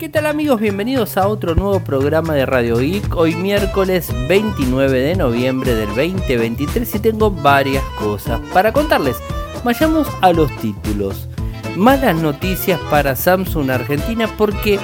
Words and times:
¿Qué 0.00 0.08
tal 0.08 0.24
amigos? 0.24 0.58
Bienvenidos 0.62 1.18
a 1.18 1.28
otro 1.28 1.54
nuevo 1.54 1.80
programa 1.80 2.32
de 2.32 2.46
Radio 2.46 2.78
Geek. 2.78 3.14
Hoy 3.14 3.34
miércoles 3.34 4.10
29 4.28 4.98
de 4.98 5.14
noviembre 5.14 5.74
del 5.74 5.88
2023 5.88 6.94
y 6.94 6.98
tengo 7.00 7.30
varias 7.30 7.84
cosas 7.98 8.40
para 8.54 8.72
contarles. 8.72 9.18
Vayamos 9.62 10.08
a 10.22 10.32
los 10.32 10.50
títulos. 10.56 11.28
Malas 11.76 12.16
noticias 12.16 12.80
para 12.88 13.14
Samsung 13.14 13.70
Argentina 13.70 14.26
porque 14.38 14.78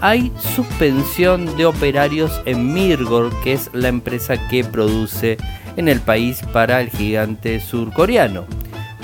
hay 0.00 0.32
suspensión 0.38 1.58
de 1.58 1.66
operarios 1.66 2.40
en 2.46 2.72
Mirgor, 2.72 3.38
que 3.42 3.52
es 3.52 3.68
la 3.74 3.88
empresa 3.88 4.48
que 4.48 4.64
produce 4.64 5.36
en 5.76 5.88
el 5.88 6.00
país 6.00 6.40
para 6.54 6.80
el 6.80 6.88
gigante 6.88 7.60
surcoreano. 7.60 8.46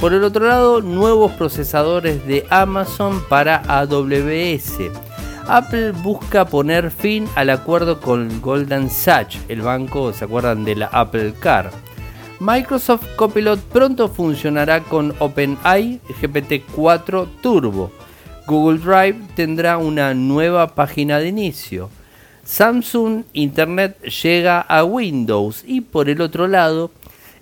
Por 0.00 0.14
el 0.14 0.24
otro 0.24 0.48
lado, 0.48 0.80
nuevos 0.80 1.32
procesadores 1.32 2.26
de 2.26 2.46
Amazon 2.48 3.22
para 3.28 3.56
AWS. 3.68 5.09
Apple 5.52 5.90
busca 5.90 6.44
poner 6.44 6.92
fin 6.92 7.28
al 7.34 7.50
acuerdo 7.50 8.00
con 8.00 8.40
Goldman 8.40 8.88
Sachs, 8.88 9.40
el 9.48 9.62
banco, 9.62 10.12
¿se 10.12 10.24
acuerdan 10.24 10.64
de 10.64 10.76
la 10.76 10.86
Apple 10.86 11.34
Car? 11.40 11.72
Microsoft 12.38 13.16
Copilot 13.16 13.58
pronto 13.58 14.08
funcionará 14.08 14.84
con 14.84 15.12
OpenAI 15.18 15.98
GPT-4 16.20 17.26
Turbo. 17.42 17.90
Google 18.46 18.78
Drive 18.78 19.16
tendrá 19.34 19.76
una 19.78 20.14
nueva 20.14 20.76
página 20.76 21.18
de 21.18 21.26
inicio. 21.26 21.90
Samsung 22.44 23.24
Internet 23.32 24.00
llega 24.02 24.60
a 24.60 24.84
Windows 24.84 25.64
y 25.66 25.80
por 25.80 26.08
el 26.08 26.20
otro 26.20 26.46
lado, 26.46 26.92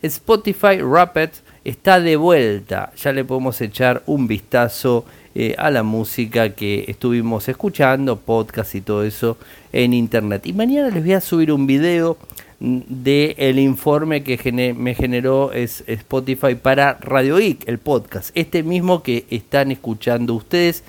Spotify 0.00 0.78
Rapid 0.80 1.28
está 1.62 2.00
de 2.00 2.16
vuelta. 2.16 2.90
Ya 2.96 3.12
le 3.12 3.26
podemos 3.26 3.60
echar 3.60 4.02
un 4.06 4.26
vistazo 4.26 5.04
eh, 5.40 5.54
a 5.56 5.70
la 5.70 5.84
música 5.84 6.50
que 6.50 6.86
estuvimos 6.88 7.48
escuchando, 7.48 8.16
podcast 8.16 8.74
y 8.74 8.80
todo 8.80 9.04
eso 9.04 9.36
en 9.72 9.92
internet. 9.92 10.44
Y 10.46 10.52
mañana 10.52 10.90
les 10.90 11.04
voy 11.04 11.12
a 11.12 11.20
subir 11.20 11.52
un 11.52 11.64
video 11.64 12.18
del 12.58 13.36
el 13.36 13.60
informe 13.60 14.24
que 14.24 14.74
me 14.76 14.96
generó 14.96 15.52
es 15.52 15.84
Spotify 15.86 16.56
para 16.56 16.94
Radio 16.94 17.36
Geek, 17.36 17.68
el 17.68 17.78
podcast. 17.78 18.30
Este 18.34 18.64
mismo 18.64 19.04
que 19.04 19.26
están 19.30 19.70
escuchando 19.70 20.34
ustedes. 20.34 20.82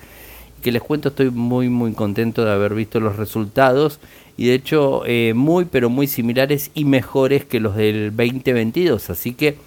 Que 0.64 0.72
les 0.72 0.82
cuento, 0.82 1.10
estoy 1.10 1.30
muy 1.30 1.68
muy 1.68 1.92
contento 1.92 2.44
de 2.44 2.50
haber 2.50 2.74
visto 2.74 2.98
los 2.98 3.14
resultados 3.14 4.00
y 4.36 4.46
de 4.46 4.54
hecho 4.54 5.02
eh, 5.06 5.32
muy 5.32 5.66
pero 5.66 5.90
muy 5.90 6.08
similares 6.08 6.72
y 6.74 6.86
mejores 6.86 7.44
que 7.44 7.60
los 7.60 7.76
del 7.76 8.10
2022. 8.16 9.10
Así 9.10 9.32
que 9.32 9.58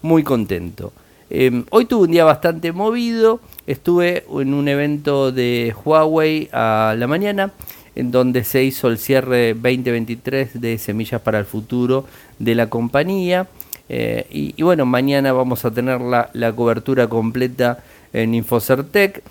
muy 0.00 0.22
contento. 0.22 0.94
Em, 1.32 1.64
hoy 1.70 1.84
tuve 1.84 2.06
un 2.06 2.10
día 2.10 2.24
bastante 2.24 2.72
movido, 2.72 3.40
estuve 3.68 4.24
en 4.40 4.52
un 4.52 4.66
evento 4.66 5.30
de 5.30 5.72
Huawei 5.84 6.48
a 6.52 6.96
la 6.98 7.06
mañana, 7.06 7.52
en 7.94 8.10
donde 8.10 8.42
se 8.42 8.64
hizo 8.64 8.88
el 8.88 8.98
cierre 8.98 9.54
2023 9.54 10.60
de 10.60 10.76
Semillas 10.76 11.20
para 11.20 11.38
el 11.38 11.44
Futuro 11.44 12.04
de 12.40 12.56
la 12.56 12.68
compañía. 12.68 13.46
Eh, 13.88 14.26
y, 14.28 14.60
bueno, 14.62 14.86
mañana 14.86 15.32
vamos 15.32 15.64
a 15.64 15.70
tener 15.70 16.00
la, 16.00 16.52
cobertura 16.52 17.08
completa 17.08 17.78
en 18.12 18.34
Infocertec. 18.34 19.22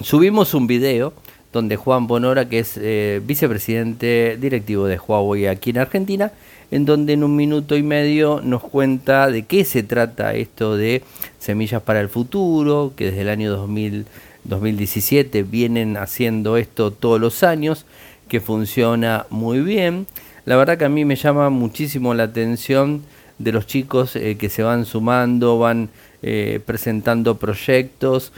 Subimos 0.00 0.54
un 0.54 0.68
video 0.68 1.14
donde 1.52 1.76
Juan 1.76 2.06
Bonora, 2.06 2.48
que 2.48 2.58
es 2.58 2.74
eh, 2.76 3.20
vicepresidente 3.24 4.36
directivo 4.38 4.86
de 4.86 4.98
Huawei 4.98 5.46
aquí 5.46 5.70
en 5.70 5.78
Argentina, 5.78 6.32
en 6.70 6.84
donde 6.84 7.14
en 7.14 7.24
un 7.24 7.36
minuto 7.36 7.76
y 7.76 7.82
medio 7.82 8.40
nos 8.42 8.62
cuenta 8.62 9.28
de 9.28 9.44
qué 9.46 9.64
se 9.64 9.82
trata 9.82 10.34
esto 10.34 10.76
de 10.76 11.02
Semillas 11.38 11.82
para 11.82 12.00
el 12.00 12.10
Futuro, 12.10 12.92
que 12.94 13.06
desde 13.06 13.22
el 13.22 13.30
año 13.30 13.50
2000, 13.50 14.04
2017 14.44 15.42
vienen 15.44 15.96
haciendo 15.96 16.58
esto 16.58 16.90
todos 16.90 17.18
los 17.18 17.42
años, 17.42 17.86
que 18.28 18.40
funciona 18.40 19.24
muy 19.30 19.60
bien. 19.60 20.06
La 20.44 20.56
verdad 20.56 20.76
que 20.76 20.84
a 20.84 20.90
mí 20.90 21.06
me 21.06 21.16
llama 21.16 21.48
muchísimo 21.48 22.12
la 22.12 22.24
atención 22.24 23.02
de 23.38 23.52
los 23.52 23.66
chicos 23.66 24.16
eh, 24.16 24.36
que 24.38 24.50
se 24.50 24.62
van 24.62 24.84
sumando, 24.84 25.58
van 25.58 25.88
eh, 26.20 26.60
presentando 26.64 27.36
proyectos 27.36 28.32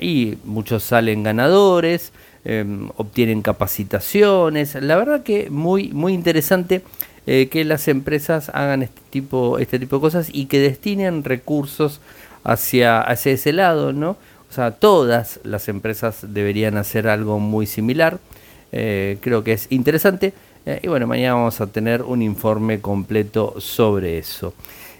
y 0.00 0.36
muchos 0.44 0.84
salen 0.84 1.24
ganadores, 1.24 2.12
obtienen 2.96 3.42
capacitaciones. 3.42 4.74
La 4.76 4.96
verdad 4.96 5.22
que 5.22 5.50
muy, 5.50 5.90
muy 5.90 6.14
interesante 6.14 6.82
eh, 7.30 7.48
que 7.50 7.62
las 7.66 7.88
empresas 7.88 8.50
hagan 8.54 8.82
este 8.82 9.02
tipo, 9.10 9.58
este 9.58 9.78
tipo 9.78 9.96
de 9.96 10.00
cosas 10.00 10.30
y 10.32 10.46
que 10.46 10.60
destinen 10.60 11.24
recursos 11.24 12.00
hacia, 12.42 13.02
hacia 13.02 13.32
ese 13.32 13.52
lado, 13.52 13.92
¿no? 13.92 14.16
O 14.48 14.52
sea, 14.54 14.70
todas 14.70 15.38
las 15.44 15.68
empresas 15.68 16.20
deberían 16.22 16.78
hacer 16.78 17.06
algo 17.06 17.38
muy 17.38 17.66
similar. 17.66 18.18
Eh, 18.72 19.18
creo 19.20 19.44
que 19.44 19.52
es 19.52 19.66
interesante. 19.68 20.32
Eh, 20.64 20.80
y 20.82 20.88
bueno, 20.88 21.06
mañana 21.06 21.34
vamos 21.34 21.60
a 21.60 21.66
tener 21.66 22.00
un 22.00 22.22
informe 22.22 22.80
completo 22.80 23.56
sobre 23.58 24.16
eso. 24.16 24.54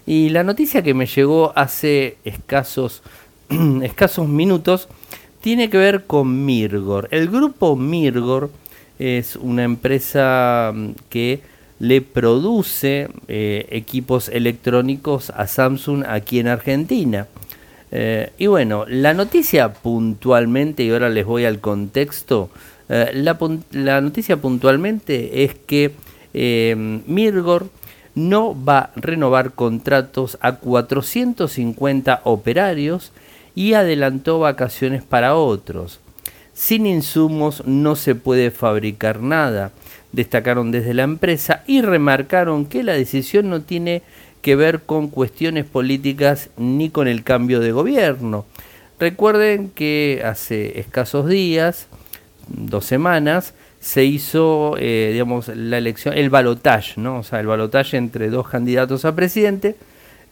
Y 0.05 0.29
la 0.29 0.43
noticia 0.43 0.83
que 0.83 0.93
me 0.93 1.07
llegó 1.07 1.55
hace 1.57 2.19
escasos, 2.27 3.03
escasos 3.83 4.29
minutos 4.29 4.91
tiene 5.41 5.71
que 5.71 5.79
ver 5.79 6.05
con 6.05 6.45
Mirgor. 6.45 7.09
El 7.11 7.29
grupo 7.29 7.77
Mirgor 7.77 8.51
es 8.99 9.37
una 9.37 9.65
empresa 9.65 10.73
mm, 10.75 10.91
que 11.09 11.41
le 11.79 12.01
produce 12.03 13.09
eh, 13.29 13.67
equipos 13.71 14.29
electrónicos 14.29 15.31
a 15.31 15.47
Samsung 15.47 16.05
aquí 16.07 16.41
en 16.41 16.49
Argentina. 16.49 17.29
Eh, 17.91 18.33
y 18.37 18.47
bueno, 18.49 18.85
la 18.89 19.15
noticia 19.15 19.73
puntualmente, 19.73 20.83
y 20.83 20.91
ahora 20.91 21.09
les 21.09 21.25
voy 21.25 21.45
al 21.45 21.61
contexto, 21.61 22.51
eh, 22.89 23.13
la, 23.15 24.01
noticia 24.01 24.39
puntualmente 24.39 25.45
es 25.45 25.55
que 25.55 25.93
Mirgor 27.07 27.69
no 28.15 28.57
va 28.65 28.79
a 28.79 28.91
renovar 28.97 29.53
contratos 29.53 30.37
a 30.41 30.57
450 30.57 32.23
operarios 32.25 33.13
y 33.59 33.75
adelantó 33.75 34.39
vacaciones 34.39 35.03
para 35.03 35.35
otros. 35.35 35.99
Sin 36.55 36.87
insumos 36.87 37.67
no 37.67 37.97
se 37.97 38.15
puede 38.15 38.53
fabricar 38.53 39.21
nada 39.21 39.73
destacaron 40.13 40.71
desde 40.71 40.95
la 40.95 41.03
empresa 41.03 41.65
y 41.67 41.83
remarcaron 41.83 42.67
que 42.67 42.85
la 42.85 42.93
decisión 42.93 43.51
no 43.51 43.63
tiene 43.63 44.03
que 44.43 44.57
ver 44.57 44.83
con 44.83 45.09
cuestiones 45.09 45.65
políticas 45.65 46.51
ni 46.57 46.89
con 46.89 47.09
el 47.09 47.25
cambio 47.25 47.59
de 47.59 47.73
gobierno. 47.73 48.47
Recuerden 49.01 49.71
que 49.71 50.23
hace 50.25 50.79
escasos 50.79 51.29
días, 51.29 51.89
dos 52.47 52.85
semanas, 52.85 53.55
se 53.81 54.05
hizo, 54.05 54.77
eh, 54.79 55.11
digamos, 55.13 55.49
la 55.49 55.79
elección, 55.79 56.17
el 56.17 56.31
balotaje, 56.31 57.01
¿no? 57.01 57.19
O 57.19 57.23
sea, 57.25 57.41
el 57.41 57.49
balotaje 57.49 57.97
entre 57.97 58.31
dos 58.31 58.49
candidatos 58.49 59.05
a 59.05 59.17
presidente. 59.17 59.75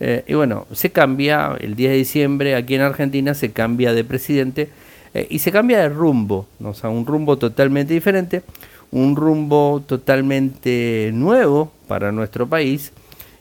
Eh, 0.01 0.25
y 0.27 0.35
bueno, 0.35 0.67
se 0.73 0.91
cambia 0.91 1.57
el 1.59 1.75
10 1.75 1.91
de 1.91 1.97
diciembre 1.97 2.55
aquí 2.55 2.75
en 2.75 2.83
Argentina, 2.83 3.35
se 3.35 3.53
cambia 3.53 3.93
de 3.95 4.05
presidente 4.05 4.69
eh, 5.15 5.27
y 5.31 5.39
se 5.39 5.53
cambia 5.53 5.81
de 5.81 5.89
rumbo, 5.89 6.47
¿no? 6.59 6.71
o 6.71 6.75
sea, 6.75 6.91
un 6.91 7.07
rumbo 7.07 7.39
totalmente 7.39 7.95
diferente 7.95 8.43
un 8.91 9.17
rumbo 9.17 9.83
totalmente 9.87 11.11
nuevo 11.13 11.73
para 11.89 12.13
nuestro 12.13 12.47
país 12.47 12.93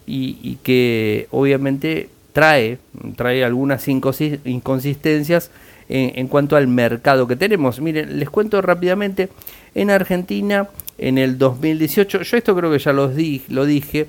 y, 0.07 0.57
que 0.63 1.27
obviamente 1.31 2.09
trae, 2.31 2.77
trae 3.15 3.43
algunas 3.43 3.87
inconsistencias 3.87 5.51
en, 5.87 6.27
cuanto 6.27 6.55
al 6.55 6.67
mercado 6.67 7.27
que 7.27 7.35
tenemos. 7.35 7.79
Miren, 7.79 8.19
les 8.19 8.29
cuento 8.29 8.61
rápidamente, 8.61 9.29
en 9.73 9.89
Argentina 9.89 10.69
en 10.97 11.17
el 11.17 11.37
2018, 11.37 12.21
yo 12.21 12.37
esto 12.37 12.55
creo 12.55 12.71
que 12.71 12.79
ya 12.79 12.93
lo 12.93 13.07
dije, 13.09 14.07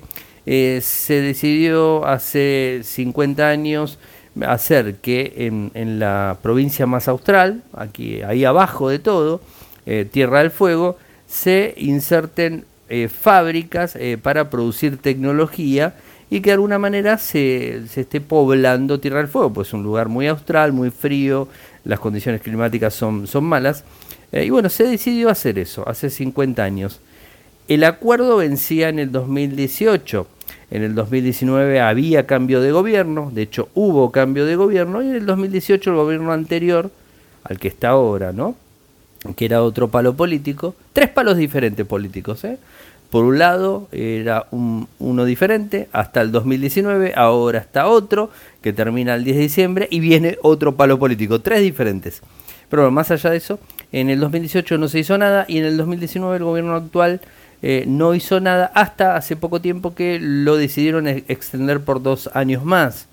eh, 0.49 0.79
se 0.81 1.19
decidió 1.19 2.05
hace 2.05 2.79
50 2.81 3.49
años 3.49 3.99
hacer 4.45 4.95
que 4.95 5.33
en, 5.73 5.99
la 5.99 6.37
provincia 6.41 6.85
más 6.85 7.09
austral, 7.09 7.63
aquí 7.73 8.21
ahí 8.21 8.45
abajo 8.45 8.87
de 8.87 8.99
todo, 8.99 9.41
eh, 9.85 10.07
Tierra 10.09 10.39
del 10.39 10.51
Fuego, 10.51 10.97
se 11.27 11.73
inserten 11.75 12.63
eh, 12.87 13.09
fábricas 13.09 13.97
para 14.21 14.49
producir 14.49 14.97
tecnología 14.99 15.95
y 16.29 16.39
que 16.39 16.51
de 16.51 16.53
alguna 16.53 16.79
manera 16.79 17.17
se, 17.17 17.85
se, 17.89 18.01
esté 18.01 18.21
poblando 18.21 19.01
Tierra 19.01 19.17
del 19.17 19.27
Fuego, 19.27 19.51
pues 19.51 19.67
es 19.67 19.73
un 19.73 19.83
lugar 19.83 20.07
muy 20.07 20.27
austral, 20.27 20.71
muy 20.71 20.91
frío, 20.91 21.49
las 21.83 21.99
condiciones 21.99 22.39
climáticas 22.39 22.93
son, 22.93 23.27
son 23.27 23.43
malas. 23.43 23.83
Y 24.31 24.49
bueno, 24.49 24.69
se 24.69 24.85
decidió 24.85 25.29
hacer 25.29 25.59
eso 25.59 25.83
hace 25.89 26.09
50 26.09 26.63
años. 26.63 27.01
El 27.67 27.83
acuerdo 27.83 28.37
vencía 28.37 28.87
en 28.87 28.99
el 28.99 29.11
2018. 29.11 30.36
En 30.69 30.83
el 30.83 30.95
2019 30.95 31.79
había 31.79 32.25
cambio 32.25 32.59
de 32.61 32.71
gobierno, 32.71 33.31
de 33.33 33.43
hecho 33.43 33.69
hubo 33.73 34.11
cambio 34.11 34.45
de 34.45 34.55
gobierno, 34.55 35.01
y 35.01 35.07
en 35.07 35.15
el 35.15 35.25
2018 35.25 35.91
el 35.91 35.95
gobierno 35.95 36.33
anterior, 36.33 36.91
al 37.43 37.57
que 37.57 37.69
está 37.69 37.89
ahora, 37.89 38.33
¿no? 38.33 38.55
que 39.35 39.45
era 39.45 39.63
otro 39.63 39.87
palo 39.89 40.15
político, 40.15 40.75
tres 40.93 41.09
palos 41.09 41.37
diferentes 41.37 41.85
políticos. 41.85 42.43
¿eh? 42.43 42.57
Por 43.09 43.25
un 43.25 43.39
lado 43.39 43.87
era 43.91 44.47
uno 44.51 45.25
diferente 45.25 45.87
hasta 45.91 46.21
el 46.21 46.31
2019, 46.31 47.13
ahora 47.15 47.59
está 47.59 47.87
otro 47.87 48.29
que 48.61 48.73
termina 48.73 49.15
el 49.15 49.23
10 49.23 49.37
de 49.37 49.43
diciembre 49.43 49.87
y 49.89 49.99
viene 49.99 50.37
otro 50.41 50.75
palo 50.75 50.99
político, 50.99 51.39
tres 51.39 51.61
diferentes. 51.61 52.21
Pero 52.69 52.91
más 52.91 53.11
allá 53.11 53.29
de 53.29 53.37
eso, 53.37 53.59
en 53.91 54.09
el 54.09 54.19
2018 54.19 54.77
no 54.77 54.89
se 54.89 54.99
hizo 54.99 55.17
nada 55.17 55.45
y 55.47 55.57
en 55.57 55.65
el 55.65 55.77
2019 55.77 56.37
el 56.37 56.43
gobierno 56.43 56.75
actual 56.75 57.21
eh, 57.61 57.85
no 57.87 58.13
hizo 58.15 58.39
nada 58.39 58.71
hasta 58.73 59.15
hace 59.15 59.35
poco 59.35 59.61
tiempo 59.61 59.95
que 59.95 60.19
lo 60.21 60.57
decidieron 60.57 61.07
extender 61.07 61.81
por 61.81 62.01
dos 62.01 62.29
años 62.33 62.63
más. 62.63 63.07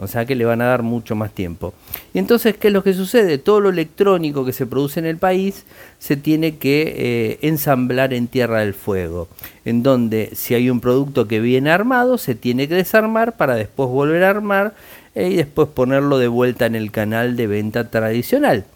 O 0.00 0.06
sea 0.06 0.24
que 0.24 0.36
le 0.36 0.44
van 0.44 0.62
a 0.62 0.66
dar 0.66 0.84
mucho 0.84 1.16
más 1.16 1.32
tiempo. 1.32 1.74
Y 2.14 2.20
entonces, 2.20 2.56
¿qué 2.56 2.68
es 2.68 2.72
lo 2.72 2.84
que 2.84 2.94
sucede? 2.94 3.36
Todo 3.36 3.60
lo 3.60 3.68
electrónico 3.68 4.44
que 4.44 4.52
se 4.52 4.64
produce 4.64 5.00
en 5.00 5.06
el 5.06 5.16
país 5.16 5.64
se 5.98 6.16
tiene 6.16 6.56
que 6.56 6.94
eh, 6.96 7.38
ensamblar 7.42 8.14
en 8.14 8.28
Tierra 8.28 8.60
del 8.60 8.74
Fuego. 8.74 9.26
En 9.64 9.82
donde 9.82 10.30
si 10.34 10.54
hay 10.54 10.70
un 10.70 10.78
producto 10.78 11.26
que 11.26 11.40
viene 11.40 11.70
armado, 11.70 12.16
se 12.16 12.36
tiene 12.36 12.68
que 12.68 12.76
desarmar 12.76 13.36
para 13.36 13.56
después 13.56 13.88
volver 13.88 14.22
a 14.22 14.30
armar 14.30 14.74
eh, 15.16 15.30
y 15.30 15.34
después 15.34 15.68
ponerlo 15.68 16.18
de 16.18 16.28
vuelta 16.28 16.66
en 16.66 16.76
el 16.76 16.92
canal 16.92 17.36
de 17.36 17.48
venta 17.48 17.90
tradicional. 17.90 18.66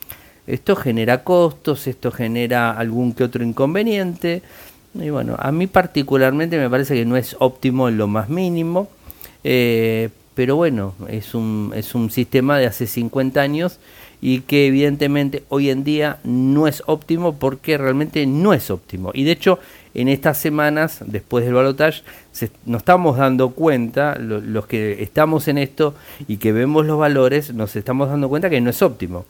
Esto 0.48 0.74
genera 0.74 1.22
costos, 1.22 1.86
esto 1.86 2.10
genera 2.10 2.72
algún 2.72 3.12
que 3.12 3.22
otro 3.22 3.44
inconveniente. 3.44 4.42
Y 4.94 5.10
bueno, 5.10 5.36
a 5.38 5.52
mí 5.52 5.66
particularmente 5.66 6.58
me 6.58 6.68
parece 6.68 6.94
que 6.94 7.04
no 7.04 7.16
es 7.16 7.36
óptimo 7.38 7.88
en 7.88 7.98
lo 7.98 8.06
más 8.06 8.28
mínimo. 8.28 8.88
Eh, 9.44 10.10
pero 10.34 10.56
bueno, 10.56 10.94
es 11.08 11.34
un, 11.34 11.72
es 11.74 11.94
un 11.94 12.10
sistema 12.10 12.58
de 12.58 12.66
hace 12.66 12.86
50 12.86 13.40
años 13.40 13.78
y 14.22 14.42
que 14.42 14.68
evidentemente 14.68 15.42
hoy 15.48 15.68
en 15.68 15.82
día 15.84 16.18
no 16.24 16.68
es 16.68 16.82
óptimo 16.86 17.34
porque 17.34 17.76
realmente 17.76 18.24
no 18.24 18.54
es 18.54 18.70
óptimo. 18.70 19.10
Y 19.12 19.24
de 19.24 19.32
hecho, 19.32 19.58
en 19.94 20.08
estas 20.08 20.38
semanas, 20.38 21.00
después 21.04 21.44
del 21.44 21.54
balotaje, 21.54 22.02
nos 22.64 22.80
estamos 22.80 23.18
dando 23.18 23.50
cuenta, 23.50 24.16
los 24.16 24.66
que 24.66 25.02
estamos 25.02 25.48
en 25.48 25.58
esto 25.58 25.94
y 26.28 26.36
que 26.36 26.52
vemos 26.52 26.86
los 26.86 26.98
valores, 26.98 27.52
nos 27.52 27.74
estamos 27.76 28.08
dando 28.08 28.28
cuenta 28.28 28.48
que 28.48 28.60
no 28.60 28.70
es 28.70 28.80
óptimo. 28.80 29.26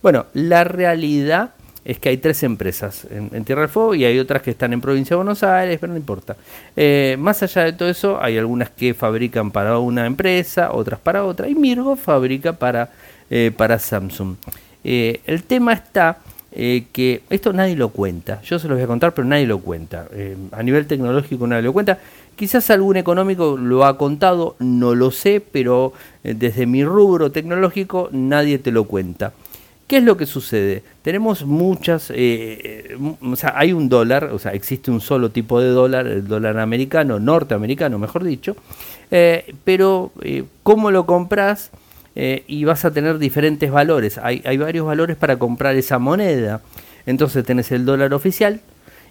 Bueno, 0.00 0.26
la 0.32 0.62
realidad 0.62 1.54
es 1.86 2.00
que 2.00 2.08
hay 2.08 2.16
tres 2.16 2.42
empresas 2.42 3.06
en, 3.10 3.44
Tierra 3.44 3.62
del 3.62 3.70
Fuego 3.70 3.94
y 3.94 4.04
hay 4.04 4.18
otras 4.18 4.42
que 4.42 4.50
están 4.50 4.72
en 4.72 4.80
Provincia 4.80 5.14
de 5.14 5.18
Buenos 5.18 5.44
Aires, 5.44 5.78
pero 5.80 5.92
no 5.92 5.96
importa. 5.96 6.36
Eh, 6.74 7.16
más 7.18 7.44
allá 7.44 7.62
de 7.62 7.72
todo 7.74 7.88
eso, 7.88 8.20
hay 8.20 8.36
algunas 8.36 8.70
que 8.70 8.92
fabrican 8.92 9.52
para 9.52 9.78
una 9.78 10.04
empresa, 10.04 10.72
otras 10.72 10.98
para 10.98 11.24
otra, 11.24 11.48
y 11.48 11.54
Mirgo 11.54 11.94
fabrica 11.94 12.54
para, 12.54 12.90
eh, 13.30 13.52
para 13.56 13.78
Samsung. 13.78 14.34
Eh, 14.82 15.20
el 15.26 15.44
tema 15.44 15.72
está 15.72 16.18
que 16.56 17.20
esto 17.28 17.52
nadie 17.52 17.76
lo 17.76 17.90
cuenta, 17.90 18.40
yo 18.40 18.58
se 18.58 18.66
los 18.66 18.78
voy 18.78 18.84
a 18.84 18.86
contar, 18.86 19.12
pero 19.12 19.28
nadie 19.28 19.46
lo 19.46 19.58
cuenta. 19.58 20.08
a 20.52 20.62
nivel 20.62 20.86
tecnológico 20.86 21.46
nadie 21.46 21.62
lo 21.62 21.74
cuenta. 21.74 21.98
Quizás 22.34 22.70
algún 22.70 22.96
económico 22.96 23.58
lo 23.58 23.84
ha 23.84 23.98
contado, 23.98 24.56
no 24.58 24.94
lo 24.94 25.10
sé, 25.10 25.42
pero 25.52 25.92
desde 26.22 26.64
mi 26.64 26.82
rubro 26.82 27.30
tecnológico 27.30 28.08
nadie 28.10 28.58
te 28.58 28.70
lo 28.70 28.84
cuenta. 28.84 29.34
¿Qué 29.86 29.98
es 29.98 30.02
lo 30.02 30.16
que 30.16 30.26
sucede? 30.26 30.82
Tenemos 31.02 31.44
muchas, 31.44 32.10
eh, 32.10 32.16
eh, 32.16 32.98
o 33.20 33.36
sea, 33.36 33.54
hay 33.56 33.72
un 33.72 33.88
dólar, 33.88 34.30
o 34.32 34.38
sea, 34.38 34.52
existe 34.52 34.90
un 34.90 35.00
solo 35.00 35.30
tipo 35.30 35.60
de 35.60 35.68
dólar, 35.68 36.08
el 36.08 36.26
dólar 36.26 36.58
americano, 36.58 37.20
norteamericano, 37.20 37.96
mejor 37.96 38.24
dicho, 38.24 38.56
eh, 39.12 39.54
pero 39.62 40.12
¿cómo 40.62 40.90
lo 40.90 41.06
compras? 41.06 41.70
y 42.18 42.64
vas 42.64 42.82
a 42.86 42.90
tener 42.94 43.18
diferentes 43.18 43.70
valores. 43.70 44.16
Hay, 44.16 44.40
hay 44.46 44.56
varios 44.56 44.86
valores 44.86 45.18
para 45.18 45.38
comprar 45.38 45.76
esa 45.76 45.98
moneda. 45.98 46.62
Entonces 47.04 47.44
tenés 47.44 47.70
el 47.72 47.84
dólar 47.84 48.14
oficial, 48.14 48.62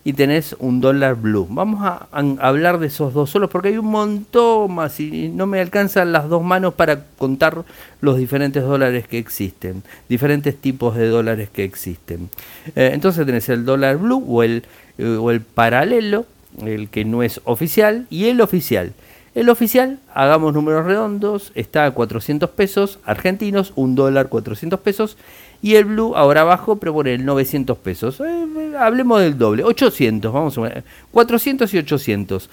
y 0.08 0.14
tenés 0.14 0.56
un 0.60 0.82
dólar 0.82 1.16
blue. 1.16 1.48
Vamos 1.50 1.82
a, 1.84 2.08
hablar 2.40 2.78
de 2.78 2.88
esos 2.88 3.12
dos 3.14 3.32
solos 3.32 3.50
porque 3.50 3.70
hay 3.70 3.78
un 3.80 3.88
montón 3.88 4.76
más 4.76 5.00
y 5.00 5.30
no 5.30 5.48
me 5.48 5.60
alcanzan 5.60 6.12
las 6.12 6.30
dos 6.30 6.44
manos 6.44 6.76
para 6.76 7.06
contar 7.18 7.66
los 8.02 8.18
diferentes 8.18 8.62
dólares 8.62 9.08
que 9.08 9.18
existen, 9.18 9.82
diferentes 10.08 10.56
tipos 10.56 10.96
de 10.96 11.08
dólares 11.08 11.50
que 11.52 11.64
existen. 11.64 12.30
Eh, 12.76 12.92
entonces 12.94 13.26
tenés 13.26 13.50
el 13.50 13.66
dólar 13.66 13.98
blue 13.98 14.24
o 14.28 14.44
el, 14.44 14.64
eh, 15.00 15.18
o 15.20 15.32
el 15.32 15.42
paralelo, 15.42 16.28
el 16.64 16.88
que 16.90 17.04
no 17.04 17.24
es 17.24 17.42
oficial, 17.44 18.06
y 18.12 18.26
el 18.26 18.42
oficial. 18.42 18.94
El 19.34 19.50
oficial, 19.50 20.00
hagamos 20.14 20.54
números 20.54 20.86
redondos, 20.86 21.52
está 21.56 21.86
a 21.86 21.92
400 21.92 22.52
pesos 22.52 23.00
argentinos, 23.04 23.74
un 23.76 23.96
dólar 23.96 24.30
400 24.30 24.80
pesos, 24.80 25.18
y 25.66 25.78
el 25.78 25.86
blue 25.86 26.16
ahora 26.16 26.42
abajo, 26.42 26.76
pero 26.76 26.94
por 26.94 27.08
el 27.08 27.26
900 27.26 27.80
pesos. 27.80 28.20
Eh, 28.20 28.24
eh, 28.24 28.74
hablemos 28.78 29.20
del 29.20 29.36
doble, 29.36 29.64
800, 29.64 30.32
vamos 30.32 30.56
a 30.60 30.62
ver, 30.62 30.84
400 31.10 31.74
y 31.74 31.80
800. 31.80 32.50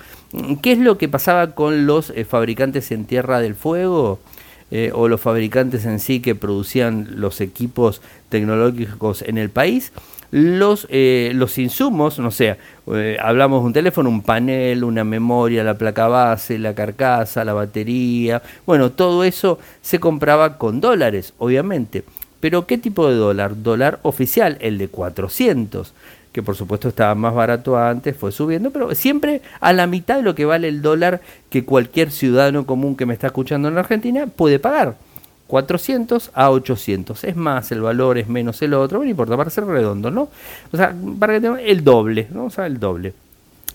¿Qué 0.62 0.72
es 0.72 0.78
lo 0.78 0.96
que 0.96 1.10
pasaba 1.10 1.48
con 1.48 1.84
los 1.84 2.08
eh, 2.08 2.24
fabricantes 2.24 2.90
en 2.90 3.04
Tierra 3.04 3.40
del 3.40 3.54
Fuego? 3.54 4.18
o 4.94 5.06
los 5.06 5.20
fabricantes 5.20 5.84
en 5.84 6.00
sí 6.00 6.20
que 6.20 6.34
producían 6.34 7.20
los 7.20 7.42
equipos 7.42 8.00
tecnológicos 8.30 9.20
en 9.20 9.36
el 9.36 9.50
país, 9.50 9.92
los, 10.30 10.88
los 10.90 11.58
insumos, 11.58 12.18
no 12.18 12.30
sé, 12.30 12.56
hablamos 13.20 13.60
de 13.60 13.66
un 13.66 13.72
teléfono, 13.74 14.08
un 14.08 14.22
panel, 14.22 14.82
una 14.82 15.04
memoria, 15.04 15.62
la 15.62 15.76
placa 15.76 16.08
base, 16.08 16.58
la 16.58 16.74
carcasa, 16.74 17.44
la 17.44 17.52
batería, 17.52 18.40
bueno, 18.64 18.92
todo 18.92 19.24
eso 19.24 19.58
se 19.82 20.00
compraba 20.00 20.56
con 20.56 20.80
dólares, 20.80 21.34
obviamente. 21.36 22.04
Pero 22.42 22.66
¿qué 22.66 22.76
tipo 22.76 23.08
de 23.08 23.14
dólar? 23.14 23.62
Dólar 23.62 24.00
oficial, 24.02 24.58
el 24.60 24.76
de 24.76 24.88
400, 24.88 25.94
que 26.32 26.42
por 26.42 26.56
supuesto 26.56 26.88
estaba 26.88 27.14
más 27.14 27.32
barato 27.32 27.78
antes, 27.78 28.16
fue 28.16 28.32
subiendo, 28.32 28.72
pero 28.72 28.92
siempre 28.96 29.42
a 29.60 29.72
la 29.72 29.86
mitad 29.86 30.16
de 30.16 30.22
lo 30.24 30.34
que 30.34 30.44
vale 30.44 30.66
el 30.66 30.82
dólar 30.82 31.20
que 31.50 31.64
cualquier 31.64 32.10
ciudadano 32.10 32.66
común 32.66 32.96
que 32.96 33.06
me 33.06 33.14
está 33.14 33.28
escuchando 33.28 33.68
en 33.68 33.76
la 33.76 33.82
Argentina 33.82 34.26
puede 34.26 34.58
pagar. 34.58 34.96
400 35.46 36.32
a 36.34 36.50
800. 36.50 37.22
Es 37.22 37.36
más 37.36 37.70
el 37.70 37.80
valor, 37.80 38.18
es 38.18 38.26
menos 38.26 38.60
el 38.60 38.74
otro, 38.74 38.98
no 38.98 39.08
importa, 39.08 39.36
para 39.36 39.48
ser 39.48 39.64
redondo, 39.64 40.10
¿no? 40.10 40.28
O 40.72 40.76
sea, 40.76 40.92
para 41.20 41.38
que 41.38 41.70
el 41.70 41.84
doble, 41.84 42.26
¿no? 42.32 42.46
O 42.46 42.50
sea, 42.50 42.66
el 42.66 42.80
doble. 42.80 43.14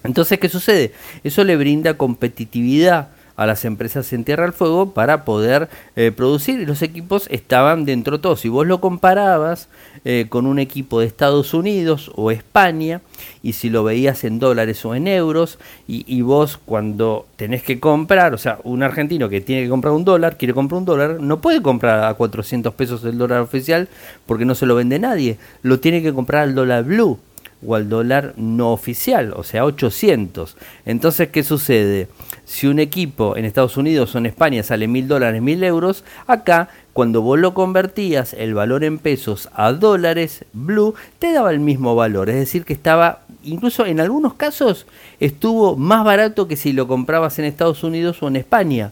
Entonces, 0.04 0.40
¿qué 0.40 0.50
sucede? 0.50 0.92
Eso 1.24 1.42
le 1.46 1.56
brinda 1.56 1.94
competitividad 1.94 3.12
a 3.38 3.46
las 3.46 3.64
empresas 3.66 4.12
en 4.12 4.26
Tierra 4.26 4.44
del 4.44 4.52
Fuego 4.52 4.92
para 4.94 5.24
poder 5.24 5.70
eh, 5.96 6.12
producir. 6.12 6.60
Y 6.60 6.66
los 6.66 6.82
equipos 6.82 7.28
estaban 7.30 7.86
dentro 7.86 8.18
de 8.18 8.22
todo. 8.22 8.36
Si 8.36 8.50
vos 8.50 8.68
lo 8.68 8.82
comparabas 8.82 9.70
eh, 10.04 10.26
con 10.28 10.46
un 10.46 10.60
equipo 10.60 11.00
de 11.00 11.06
Estados 11.06 11.54
Unidos 11.54 12.12
o 12.16 12.32
España, 12.32 13.02
y 13.44 13.54
si 13.54 13.70
lo 13.70 13.84
veías 13.84 14.24
en 14.24 14.40
dólares 14.40 14.84
o 14.86 14.96
en 14.96 15.08
euros, 15.08 15.60
y, 15.88 16.22
vos 16.22 16.58
cuando 16.58 17.28
tenés 17.38 17.64
que 17.64 17.80
comprar, 17.80 18.34
o 18.34 18.38
sea, 18.38 18.58
un 18.64 18.84
argentino 18.84 19.30
que 19.30 19.40
tiene 19.40 19.64
que 19.64 19.70
comprar 19.70 19.94
un 19.94 20.04
dólar, 20.04 20.38
quiere 20.38 20.54
comprar 20.54 20.80
un 20.80 20.86
dólar, 20.86 21.22
no 21.22 21.40
puede 21.40 21.62
comprar 21.62 22.04
a 22.04 22.14
400 22.16 22.74
pesos 22.74 23.04
el 23.06 23.18
dólar 23.18 23.42
oficial 23.42 23.88
porque 24.26 24.46
no 24.46 24.56
se 24.56 24.66
lo 24.66 24.76
vende 24.76 25.00
nadie. 25.00 25.38
Lo 25.62 25.80
tiene 25.80 26.02
que 26.02 26.12
comprar 26.12 26.44
al 26.44 26.56
dólar 26.56 26.84
blue 26.84 27.20
o 27.66 27.76
al 27.76 27.90
dólar 27.90 28.34
no 28.38 28.72
oficial, 28.72 29.34
o 29.36 29.44
sea, 29.44 29.66
800. 29.66 30.56
Entonces, 30.86 31.30
¿qué 31.30 31.44
sucede? 31.44 32.08
Si 32.46 32.68
un 32.68 32.80
equipo 32.80 33.36
en 33.36 33.46
Estados 33.46 33.78
Unidos 33.78 34.14
o 34.14 34.18
en 34.20 34.28
España 34.28 34.64
sale 34.64 34.88
mil 34.88 35.08
dólares, 35.08 35.42
mil 35.42 35.64
euros, 35.64 36.04
acá, 36.28 36.70
cuando 36.94 37.22
vos 37.22 37.40
lo 37.40 37.54
convertías 37.54 38.34
el 38.34 38.54
valor 38.54 38.84
en 38.84 39.00
pesos 39.00 39.50
a 39.54 39.72
dólares, 39.74 40.46
Blue 40.54 40.96
te 41.20 41.32
daba 41.32 41.52
el 41.52 41.60
mismo 41.60 41.96
valor. 41.96 42.30
Es 42.30 42.36
decir, 42.36 42.66
que 42.66 42.74
estaba, 42.74 43.22
incluso 43.44 43.86
en 43.86 44.00
algunos 44.00 44.36
casos, 44.36 44.86
estuvo 45.20 45.76
más 45.76 46.04
barato 46.04 46.48
que 46.48 46.56
si 46.56 46.74
lo 46.74 46.88
comprabas 46.88 47.38
en 47.40 47.46
Estados 47.46 47.84
Unidos 47.84 48.22
o 48.22 48.28
en 48.28 48.36
España. 48.36 48.92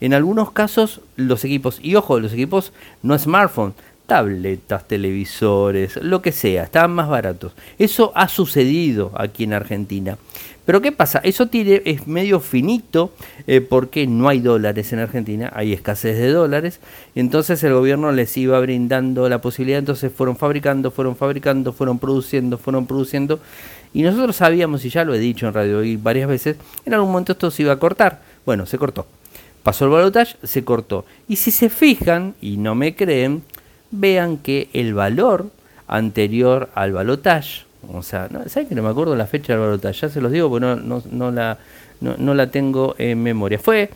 En 0.00 0.12
algunos 0.12 0.52
casos, 0.52 1.00
los 1.16 1.44
equipos, 1.44 1.78
y 1.82 1.94
ojo, 1.94 2.20
los 2.20 2.34
equipos 2.34 2.72
no 3.02 3.18
smartphone, 3.18 3.72
tabletas, 4.06 4.86
televisores, 4.86 5.96
lo 5.96 6.22
que 6.22 6.32
sea, 6.32 6.64
estaban 6.64 6.92
más 6.92 7.08
baratos. 7.08 7.52
Eso 7.78 8.12
ha 8.14 8.28
sucedido 8.28 9.12
aquí 9.14 9.44
en 9.44 9.52
Argentina. 9.52 10.18
Pero 10.64 10.80
¿qué 10.80 10.90
pasa? 10.90 11.20
Eso 11.22 11.46
tiene, 11.46 11.80
es 11.84 12.08
medio 12.08 12.40
finito 12.40 13.12
eh, 13.46 13.60
porque 13.60 14.08
no 14.08 14.28
hay 14.28 14.40
dólares 14.40 14.92
en 14.92 14.98
Argentina, 14.98 15.52
hay 15.54 15.72
escasez 15.72 16.18
de 16.18 16.32
dólares, 16.32 16.80
entonces 17.14 17.62
el 17.62 17.72
gobierno 17.72 18.10
les 18.10 18.36
iba 18.36 18.58
brindando 18.58 19.28
la 19.28 19.40
posibilidad, 19.40 19.78
entonces 19.78 20.12
fueron 20.12 20.36
fabricando, 20.36 20.90
fueron 20.90 21.14
fabricando, 21.14 21.72
fueron 21.72 22.00
produciendo, 22.00 22.58
fueron 22.58 22.86
produciendo, 22.86 23.38
y 23.94 24.02
nosotros 24.02 24.36
sabíamos, 24.36 24.84
y 24.84 24.90
ya 24.90 25.04
lo 25.04 25.14
he 25.14 25.20
dicho 25.20 25.46
en 25.46 25.54
radio 25.54 25.84
y 25.84 25.96
varias 25.96 26.28
veces, 26.28 26.56
en 26.84 26.94
algún 26.94 27.10
momento 27.10 27.32
esto 27.32 27.50
se 27.50 27.62
iba 27.62 27.72
a 27.72 27.78
cortar. 27.78 28.20
Bueno, 28.44 28.66
se 28.66 28.76
cortó. 28.76 29.06
Pasó 29.62 29.86
el 29.86 29.90
balotaje, 29.90 30.36
se 30.42 30.64
cortó. 30.64 31.04
Y 31.28 31.36
si 31.36 31.50
se 31.50 31.70
fijan, 31.70 32.34
y 32.40 32.56
no 32.56 32.74
me 32.74 32.94
creen, 32.94 33.42
vean 33.90 34.38
que 34.38 34.68
el 34.72 34.94
valor 34.94 35.50
anterior 35.86 36.68
al 36.74 36.92
balotage, 36.92 37.64
o 37.92 38.02
sea. 38.02 38.28
¿saben 38.46 38.68
que 38.68 38.74
no 38.74 38.82
me 38.82 38.88
acuerdo 38.88 39.16
la 39.16 39.26
fecha 39.26 39.52
del 39.52 39.62
balotage? 39.62 40.00
Ya 40.00 40.08
se 40.08 40.20
los 40.20 40.32
digo 40.32 40.48
porque 40.48 40.66
no, 40.66 41.30
la, 41.30 41.58
no, 42.00 42.34
la 42.34 42.50
tengo 42.50 42.94
en 42.98 43.22
memoria. 43.22 43.58
Fue, 43.58 43.90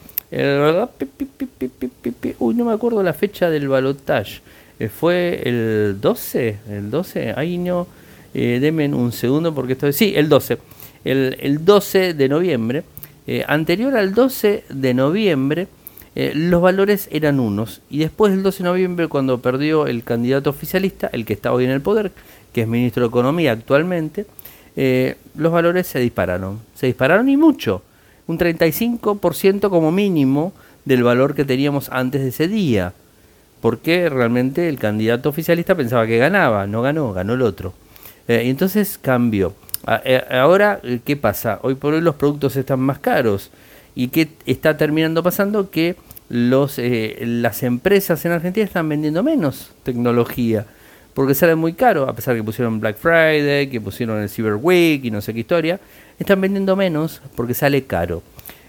uy, 2.38 2.54
no 2.54 2.64
me 2.64 2.72
acuerdo 2.72 3.02
la 3.02 3.12
fecha 3.12 3.50
del 3.50 3.68
balotage. 3.68 4.40
Eh, 4.80 4.88
fue 4.88 5.42
el 5.44 5.98
12, 6.00 6.58
el 6.70 6.90
12, 6.90 7.34
ahí 7.36 7.58
no, 7.58 7.86
eh, 8.32 8.58
denme 8.60 8.88
un 8.88 9.12
segundo 9.12 9.54
porque 9.54 9.74
estoy, 9.74 9.92
sí, 9.92 10.14
el 10.16 10.30
12, 10.30 10.56
el, 11.04 11.36
el 11.38 11.64
12 11.66 12.14
de 12.14 12.28
noviembre, 12.30 12.84
eh, 13.26 13.44
anterior 13.46 13.94
al 13.94 14.14
12 14.14 14.64
de 14.70 14.94
noviembre, 14.94 15.68
eh, 16.16 16.32
los 16.34 16.60
valores 16.60 17.08
eran 17.12 17.40
unos. 17.40 17.80
Y 17.88 17.98
después 17.98 18.32
del 18.32 18.42
12 18.42 18.62
de 18.62 18.68
noviembre, 18.68 19.08
cuando 19.08 19.40
perdió 19.40 19.86
el 19.86 20.02
candidato 20.02 20.50
oficialista, 20.50 21.08
el 21.12 21.24
que 21.24 21.32
está 21.32 21.52
hoy 21.52 21.64
en 21.64 21.70
el 21.70 21.80
poder, 21.80 22.12
que 22.52 22.62
es 22.62 22.68
ministro 22.68 23.02
de 23.02 23.08
Economía 23.08 23.52
actualmente, 23.52 24.26
eh, 24.76 25.16
los 25.36 25.52
valores 25.52 25.86
se 25.86 26.00
dispararon. 26.00 26.60
Se 26.74 26.86
dispararon 26.86 27.28
y 27.28 27.36
mucho. 27.36 27.82
Un 28.26 28.38
35% 28.38 29.70
como 29.70 29.92
mínimo 29.92 30.52
del 30.84 31.02
valor 31.02 31.34
que 31.34 31.44
teníamos 31.44 31.88
antes 31.90 32.22
de 32.22 32.28
ese 32.28 32.48
día. 32.48 32.92
Porque 33.60 34.08
realmente 34.08 34.68
el 34.68 34.78
candidato 34.78 35.28
oficialista 35.28 35.74
pensaba 35.74 36.06
que 36.06 36.18
ganaba, 36.18 36.66
no 36.66 36.82
ganó, 36.82 37.12
ganó 37.12 37.34
el 37.34 37.42
otro. 37.42 37.74
Eh, 38.26 38.44
y 38.46 38.50
entonces 38.50 38.98
cambió. 39.00 39.54
ahora, 40.30 40.80
¿qué 41.04 41.16
pasa? 41.16 41.58
Hoy 41.62 41.74
por 41.74 41.94
hoy 41.94 42.00
los 42.00 42.16
productos 42.16 42.56
están 42.56 42.80
más 42.80 42.98
caros. 42.98 43.50
¿Y 44.00 44.08
qué 44.08 44.28
está 44.46 44.78
terminando 44.78 45.22
pasando? 45.22 45.70
Que 45.70 45.94
los, 46.30 46.78
eh, 46.78 47.18
las 47.20 47.62
empresas 47.62 48.24
en 48.24 48.32
Argentina 48.32 48.64
están 48.64 48.88
vendiendo 48.88 49.22
menos 49.22 49.72
tecnología 49.82 50.64
porque 51.12 51.34
sale 51.34 51.54
muy 51.54 51.74
caro, 51.74 52.08
a 52.08 52.14
pesar 52.14 52.34
que 52.34 52.42
pusieron 52.42 52.80
Black 52.80 52.96
Friday, 52.96 53.68
que 53.68 53.78
pusieron 53.78 54.22
el 54.22 54.30
Cyber 54.30 54.54
Week 54.54 55.04
y 55.04 55.10
no 55.10 55.20
sé 55.20 55.34
qué 55.34 55.40
historia, 55.40 55.78
están 56.18 56.40
vendiendo 56.40 56.76
menos 56.76 57.20
porque 57.36 57.52
sale 57.52 57.84
caro. 57.84 58.22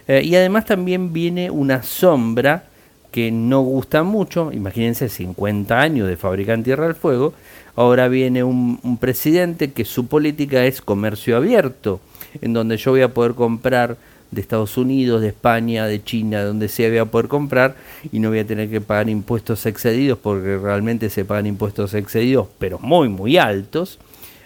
Eh, 0.05 0.21
y 0.21 0.35
además 0.35 0.65
también 0.65 1.13
viene 1.13 1.49
una 1.49 1.81
sombra 1.81 2.65
que 3.09 3.31
no 3.31 3.61
gusta 3.61 4.03
mucho, 4.03 4.51
imagínense 4.51 5.07
50 5.07 5.79
años 5.79 6.09
de 6.09 6.17
fabricante 6.17 6.65
Tierra 6.65 6.87
del 6.87 6.95
Fuego, 6.95 7.33
ahora 7.77 8.09
viene 8.09 8.43
un, 8.43 8.81
un 8.83 8.97
presidente 8.97 9.71
que 9.71 9.85
su 9.85 10.07
política 10.07 10.65
es 10.65 10.81
comercio 10.81 11.37
abierto, 11.37 12.01
en 12.41 12.51
donde 12.51 12.75
yo 12.75 12.91
voy 12.91 13.01
a 13.01 13.13
poder 13.13 13.33
comprar 13.33 13.95
de 14.31 14.41
Estados 14.41 14.77
Unidos, 14.77 15.21
de 15.21 15.27
España, 15.27 15.85
de 15.85 16.03
China, 16.03 16.43
donde 16.43 16.69
sea 16.69 16.89
voy 16.89 16.97
a 16.97 17.05
poder 17.05 17.27
comprar 17.27 17.75
y 18.11 18.19
no 18.19 18.29
voy 18.29 18.39
a 18.39 18.47
tener 18.47 18.69
que 18.69 18.81
pagar 18.81 19.09
impuestos 19.09 19.65
excedidos 19.65 20.17
porque 20.17 20.57
realmente 20.57 21.09
se 21.09 21.25
pagan 21.25 21.47
impuestos 21.47 21.93
excedidos, 21.93 22.47
pero 22.57 22.79
muy, 22.79 23.09
muy 23.09 23.37
altos. 23.37 23.99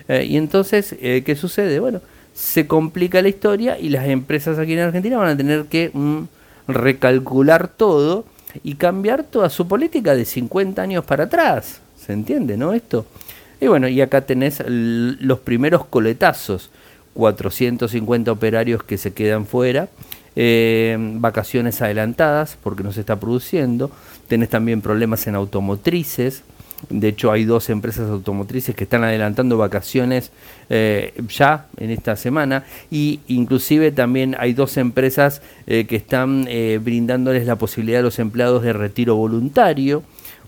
Eh, 0.07 0.25
y 0.25 0.37
entonces, 0.37 0.95
eh, 0.99 1.23
¿qué 1.25 1.35
sucede? 1.35 1.79
Bueno, 1.79 2.01
se 2.33 2.67
complica 2.67 3.21
la 3.21 3.29
historia 3.29 3.79
y 3.79 3.89
las 3.89 4.07
empresas 4.07 4.59
aquí 4.59 4.73
en 4.73 4.79
Argentina 4.79 5.17
van 5.17 5.29
a 5.29 5.37
tener 5.37 5.65
que 5.65 5.91
mm, 5.93 6.23
recalcular 6.67 7.67
todo 7.67 8.25
y 8.63 8.75
cambiar 8.75 9.23
toda 9.23 9.49
su 9.49 9.67
política 9.67 10.15
de 10.15 10.25
50 10.25 10.81
años 10.81 11.05
para 11.05 11.25
atrás. 11.25 11.81
¿Se 11.97 12.13
entiende, 12.13 12.57
no? 12.57 12.73
Esto. 12.73 13.05
Y 13.59 13.67
bueno, 13.67 13.87
y 13.87 14.01
acá 14.01 14.21
tenés 14.21 14.61
los 14.67 15.39
primeros 15.39 15.85
coletazos. 15.85 16.69
450 17.15 18.31
operarios 18.31 18.83
que 18.83 18.97
se 18.97 19.13
quedan 19.13 19.47
fuera, 19.47 19.89
eh, 20.35 20.97
vacaciones 20.99 21.81
adelantadas 21.81 22.57
porque 22.61 22.83
no 22.83 22.91
se 22.91 22.99
está 22.99 23.17
produciendo, 23.19 23.89
tenés 24.27 24.49
también 24.49 24.81
problemas 24.81 25.25
en 25.27 25.35
automotrices, 25.35 26.43
de 26.89 27.07
hecho 27.07 27.31
hay 27.31 27.45
dos 27.45 27.69
empresas 27.69 28.09
automotrices 28.09 28.75
que 28.75 28.83
están 28.83 29.05
adelantando 29.05 29.57
vacaciones 29.57 30.31
eh, 30.69 31.13
ya 31.29 31.67
en 31.77 31.89
esta 31.89 32.17
semana. 32.17 32.65
Y 32.91 33.21
inclusive 33.27 33.93
también 33.93 34.35
hay 34.37 34.53
dos 34.53 34.75
empresas 34.75 35.41
eh, 35.67 35.85
que 35.85 35.95
están 35.95 36.47
brindándoles 36.81 37.47
la 37.47 37.55
posibilidad 37.55 38.01
a 38.01 38.03
los 38.03 38.19
empleados 38.19 38.61
de 38.61 38.73
retiro 38.73 39.15
voluntario. 39.15 40.03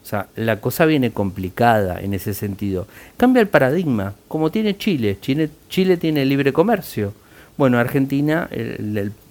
O 0.08 0.10
sea, 0.10 0.28
la 0.38 0.62
cosa 0.62 0.86
viene 0.86 1.12
complicada 1.12 2.00
en 2.00 2.14
ese 2.14 2.34
sentido. 2.34 2.88
Cambia 3.18 3.42
el 3.42 3.50
paradigma, 3.50 4.14
como 4.30 4.52
tiene 4.52 4.78
Chile. 4.78 5.18
Chile, 5.20 5.98
tiene 5.98 6.24
libre 6.24 6.54
comercio. 6.54 7.12
Bueno, 7.58 7.78
Argentina, 7.78 8.50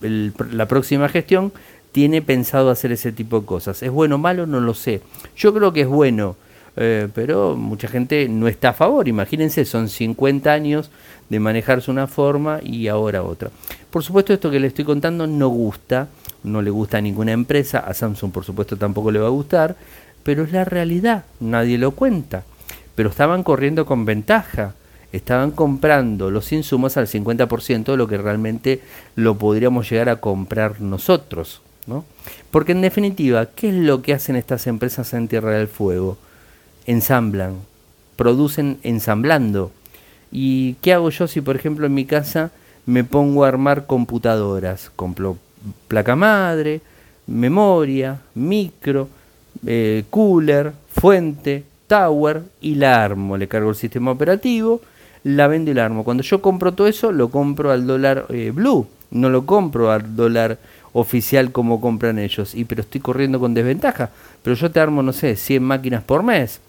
la 0.02 0.68
próxima 0.68 1.09
gestión, 1.09 1.50
tiene 1.92 2.21
pensado 2.21 2.68
hacer 2.68 2.92
ese 2.92 3.11
tipo 3.11 3.40
de 3.40 3.47
cosas. 3.47 3.83
¿Es 3.83 3.90
bueno 3.90 4.16
o 4.16 4.18
malo? 4.18 4.45
No 4.45 4.61
lo 4.61 4.75
sé. 4.75 5.00
Yo 5.35 5.54
creo 5.54 5.73
que 5.73 5.80
es 5.80 5.87
bueno, 5.87 6.37
eh, 6.76 7.09
pero 7.14 7.56
mucha 7.56 7.88
gente 7.88 8.28
no 8.28 8.47
está 8.47 8.68
a 8.68 8.75
favor. 8.75 9.09
Imagínense, 9.09 9.64
son 9.64 9.88
50 9.88 10.52
años 10.52 10.90
de 11.30 11.40
manejarse 11.40 11.90
una 11.90 12.06
forma 12.06 12.61
y 12.62 12.88
ahora 12.88 13.23
otra. 13.23 13.50
Por 13.90 14.02
supuesto, 14.02 14.35
esto 14.35 14.50
que 14.50 14.61
le 14.61 14.66
estoy 14.66 14.85
contando 14.85 15.26
no 15.26 15.49
gusta, 15.49 16.09
no 16.45 16.61
le 16.61 16.68
gusta 16.68 16.99
a 16.99 17.00
ninguna 17.00 17.33
empresa, 17.33 17.78
a 17.78 17.95
Samsung 17.95 18.30
por 18.30 18.45
supuesto 18.45 18.76
tampoco 18.76 19.11
le 19.11 19.21
va 19.21 19.28
a 19.28 19.30
gustar, 19.30 19.75
pero 20.26 20.42
es 20.42 20.50
la 20.50 20.64
realidad, 20.64 21.25
nadie 21.38 21.78
lo 21.78 21.92
cuenta. 21.92 22.42
Pero 22.97 23.11
estaban 23.11 23.45
corriendo 23.45 23.87
con 23.87 24.04
ventaja, 24.04 24.75
estaban 25.12 25.52
comprando 25.52 26.33
los 26.33 26.50
insumos 26.50 26.97
al 26.97 27.06
50% 27.06 27.85
de 27.85 27.97
lo 27.97 28.09
que 28.09 28.18
realmente 28.18 28.80
lo 29.14 29.38
podríamos 29.38 29.88
llegar 29.88 30.09
a 30.09 30.16
comprar 30.16 30.80
nosotros. 30.80 31.62
¿no? 31.87 32.04
Porque 32.50 32.73
en 32.73 32.80
definitiva, 32.80 33.47
¿qué 33.47 33.68
es 33.68 33.76
lo 33.76 34.02
que 34.02 34.14
hacen 34.14 34.35
estas 34.35 34.66
empresas 34.66 35.14
en 35.14 35.28
Tierra 35.28 35.52
del 35.52 35.68
Fuego? 35.68 36.18
Ensamblan, 36.87 37.59
producen 38.16 38.78
ensamblando. 38.83 39.71
¿Y 40.33 40.75
qué 40.83 40.92
hago 40.92 41.09
yo 41.11 41.28
si, 41.28 41.40
por 41.40 41.54
ejemplo, 41.54 41.87
en 41.87 41.95
mi 41.95 42.04
casa 42.04 42.50
me 42.85 43.04
pongo 43.04 43.45
a 43.45 43.49
armar 43.49 43.87
computadoras? 43.87 44.90
Compro 44.97 45.38
placa 45.87 46.16
madre, 46.16 46.80
memoria, 47.28 48.23
micro, 48.35 49.09
eh, 49.66 50.04
cooler, 50.11 50.73
fuente, 50.88 51.64
tower 51.87 52.42
y 52.61 52.76
la 52.76 53.04
armo. 53.04 53.37
Le 53.37 53.49
cargo 53.49 53.70
el 53.70 53.76
sistema 53.76 54.12
operativo, 54.12 54.80
la 55.25 55.49
vendo 55.49 55.70
y 55.70 55.75
la 55.75 55.85
armo. 55.85 56.04
Cuando 56.04 56.23
yo 56.23 56.40
compro 56.40 56.73
todo 56.73 56.87
eso, 56.87 57.12
lo 57.12 57.28
compro 57.30 57.73
al 57.73 57.87
dólar 57.87 58.26
eh, 58.28 58.52
blue, 58.54 58.87
no 59.11 59.28
lo 59.28 59.44
compro 59.44 59.90
al 59.90 60.14
dólar 60.16 60.58
oficial 60.92 61.52
como 61.52 61.80
compran 61.80 62.18
ellos. 62.18 62.54
Y 62.54 62.64
pero 62.64 62.82
estoy 62.82 63.00
corriendo 63.00 63.40
con 63.40 63.54
desventaja. 63.54 64.11
Pero 64.42 64.56
yo 64.56 64.70
te 64.70 64.80
armo, 64.80 65.02
no 65.02 65.12
sé, 65.12 65.37
100 65.37 65.62
máquinas 65.62 66.02
por 66.02 66.23
mes. 66.23 66.61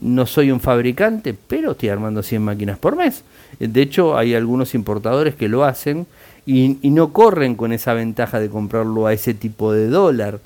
No 0.00 0.26
soy 0.26 0.50
un 0.50 0.60
fabricante, 0.60 1.34
pero 1.34 1.72
estoy 1.72 1.88
armando 1.88 2.22
100 2.22 2.42
máquinas 2.42 2.78
por 2.78 2.96
mes. 2.96 3.24
De 3.58 3.82
hecho, 3.82 4.16
hay 4.16 4.34
algunos 4.34 4.74
importadores 4.74 5.34
que 5.34 5.48
lo 5.48 5.64
hacen 5.64 6.06
y, 6.44 6.78
y 6.82 6.90
no 6.90 7.12
corren 7.12 7.54
con 7.56 7.72
esa 7.72 7.94
ventaja 7.94 8.38
de 8.38 8.50
comprarlo 8.50 9.06
a 9.06 9.14
ese 9.14 9.34
tipo 9.34 9.72
de 9.72 9.88
dólar. 9.88 10.38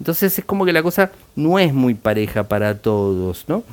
Entonces 0.00 0.38
es 0.38 0.44
como 0.44 0.64
que 0.64 0.72
la 0.72 0.82
cosa 0.82 1.10
no 1.36 1.58
es 1.58 1.72
muy 1.72 1.94
pareja 1.94 2.44
para 2.44 2.78
todos, 2.78 3.44
¿no? 3.48 3.64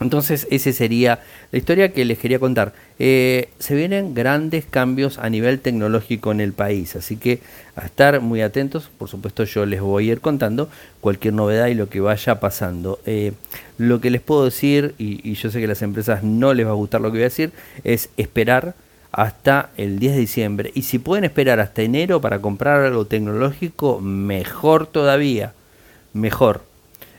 Entonces 0.00 0.46
esa 0.50 0.72
sería 0.72 1.20
la 1.52 1.58
historia 1.58 1.92
que 1.92 2.04
les 2.04 2.18
quería 2.18 2.38
contar. 2.38 2.72
Eh, 2.98 3.48
se 3.58 3.74
vienen 3.74 4.12
grandes 4.12 4.64
cambios 4.64 5.18
a 5.18 5.30
nivel 5.30 5.60
tecnológico 5.60 6.32
en 6.32 6.40
el 6.40 6.52
país, 6.52 6.96
así 6.96 7.16
que 7.16 7.40
a 7.76 7.86
estar 7.86 8.20
muy 8.20 8.42
atentos. 8.42 8.90
Por 8.98 9.08
supuesto 9.08 9.44
yo 9.44 9.64
les 9.64 9.80
voy 9.80 10.08
a 10.08 10.12
ir 10.12 10.20
contando 10.20 10.68
cualquier 11.00 11.34
novedad 11.34 11.68
y 11.68 11.74
lo 11.74 11.88
que 11.88 12.00
vaya 12.00 12.40
pasando. 12.40 12.98
Eh, 13.06 13.32
lo 13.78 14.00
que 14.00 14.10
les 14.10 14.20
puedo 14.20 14.44
decir, 14.44 14.94
y, 14.98 15.28
y 15.28 15.34
yo 15.34 15.50
sé 15.50 15.60
que 15.60 15.66
a 15.66 15.68
las 15.68 15.82
empresas 15.82 16.24
no 16.24 16.52
les 16.54 16.66
va 16.66 16.70
a 16.70 16.74
gustar 16.74 17.00
lo 17.00 17.08
que 17.08 17.18
voy 17.18 17.22
a 17.22 17.24
decir, 17.24 17.52
es 17.84 18.10
esperar 18.16 18.74
hasta 19.14 19.70
el 19.76 19.98
10 19.98 20.14
de 20.14 20.20
diciembre. 20.20 20.72
Y 20.74 20.82
si 20.82 20.98
pueden 20.98 21.24
esperar 21.24 21.60
hasta 21.60 21.82
enero 21.82 22.20
para 22.20 22.40
comprar 22.40 22.80
algo 22.80 23.06
tecnológico, 23.06 24.00
mejor 24.00 24.86
todavía. 24.86 25.52
Mejor. 26.12 26.62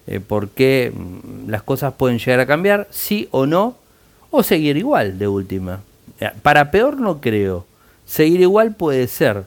Eh, 0.07 0.19
porque 0.19 0.91
mm, 0.93 1.49
las 1.49 1.63
cosas 1.63 1.93
pueden 1.93 2.19
llegar 2.19 2.41
a 2.41 2.45
cambiar, 2.45 2.87
sí 2.91 3.27
o 3.31 3.45
no, 3.45 3.77
o 4.29 4.43
seguir 4.43 4.77
igual 4.77 5.17
de 5.17 5.27
última. 5.27 5.81
Eh, 6.19 6.31
para 6.41 6.69
peor 6.69 6.99
no 6.99 7.21
creo. 7.21 7.65
Seguir 8.05 8.41
igual 8.41 8.75
puede 8.75 9.07
ser. 9.07 9.45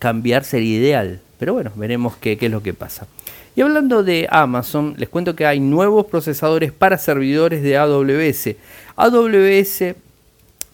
Cambiar 0.00 0.44
sería 0.44 0.78
ideal. 0.78 1.20
Pero 1.38 1.54
bueno, 1.54 1.70
veremos 1.76 2.16
qué, 2.16 2.36
qué 2.36 2.46
es 2.46 2.52
lo 2.52 2.62
que 2.62 2.74
pasa. 2.74 3.06
Y 3.54 3.60
hablando 3.60 4.02
de 4.02 4.26
Amazon, 4.30 4.94
les 4.98 5.08
cuento 5.08 5.36
que 5.36 5.46
hay 5.46 5.60
nuevos 5.60 6.06
procesadores 6.06 6.72
para 6.72 6.98
servidores 6.98 7.62
de 7.62 7.76
AWS. 7.76 8.56
AWS 8.96 9.94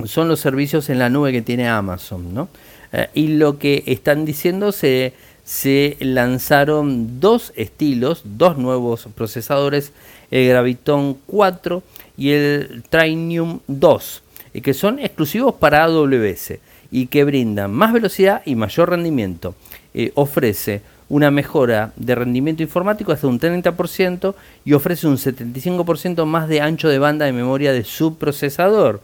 son 0.05 0.29
los 0.29 0.41
servicios 0.41 0.91
en 0.91 0.99
la 0.99 1.09
nube 1.09 1.33
que 1.33 1.43
tiene 1.43 1.69
Amazon, 1.69 2.35
¿no? 2.35 2.49
Eh, 2.93 3.09
y 3.15 3.29
lo 3.29 3.59
que 3.59 3.83
están 3.87 4.25
diciendo 4.25 4.73
se, 4.73 5.15
se 5.45 5.97
lanzaron 6.01 7.21
dos 7.21 7.53
estilos, 7.57 8.23
dos 8.25 8.57
nuevos 8.59 9.09
procesadores, 9.15 9.93
el 10.31 10.49
Graviton 10.49 11.19
4 11.27 11.83
y 12.17 12.31
el 12.31 12.83
Trainium 12.89 13.61
2, 13.67 14.23
eh, 14.55 14.61
que 14.61 14.75
son 14.75 14.99
exclusivos 14.99 15.55
para 15.55 15.85
AWS 15.85 16.55
y 16.91 17.07
que 17.07 17.25
brindan 17.25 17.73
más 17.73 17.93
velocidad 17.93 18.43
y 18.45 18.55
mayor 18.55 18.91
rendimiento. 18.91 19.55
Eh, 19.93 20.13
ofrece 20.15 20.83
una 21.09 21.31
mejora 21.31 21.93
de 21.97 22.15
rendimiento 22.15 22.63
informático 22.63 23.13
hasta 23.13 23.27
un 23.27 23.39
30% 23.39 24.35
y 24.65 24.73
ofrece 24.73 25.07
un 25.07 25.17
75% 25.17 26.25
más 26.25 26.49
de 26.49 26.61
ancho 26.61 26.89
de 26.89 26.99
banda 26.99 27.27
de 27.27 27.33
memoria 27.33 27.73
de 27.73 27.85
su 27.85 28.17
procesador 28.17 29.03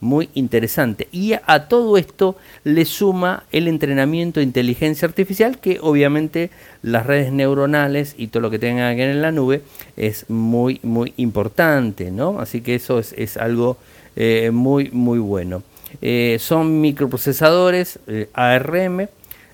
muy 0.00 0.28
interesante. 0.34 1.08
Y 1.12 1.32
a 1.32 1.68
todo 1.68 1.96
esto 1.96 2.36
le 2.62 2.84
suma 2.84 3.44
el 3.52 3.68
entrenamiento 3.68 4.40
de 4.40 4.44
inteligencia 4.44 5.08
artificial, 5.08 5.58
que 5.58 5.78
obviamente 5.80 6.50
las 6.82 7.06
redes 7.06 7.32
neuronales 7.32 8.14
y 8.18 8.28
todo 8.28 8.42
lo 8.42 8.50
que 8.50 8.58
tengan 8.58 8.96
que 8.96 9.10
en 9.10 9.22
la 9.22 9.32
nube 9.32 9.62
es 9.96 10.28
muy, 10.28 10.80
muy 10.82 11.14
importante, 11.16 12.10
¿no? 12.10 12.38
Así 12.40 12.60
que 12.60 12.74
eso 12.74 12.98
es, 12.98 13.36
algo 13.36 13.78
eh, 14.16 14.50
muy, 14.52 14.90
muy 14.90 15.18
bueno. 15.18 15.62
Eh, 16.02 16.36
son 16.40 16.80
microprocesadores 16.80 17.98
eh, 18.06 18.28
ARM 18.34 19.08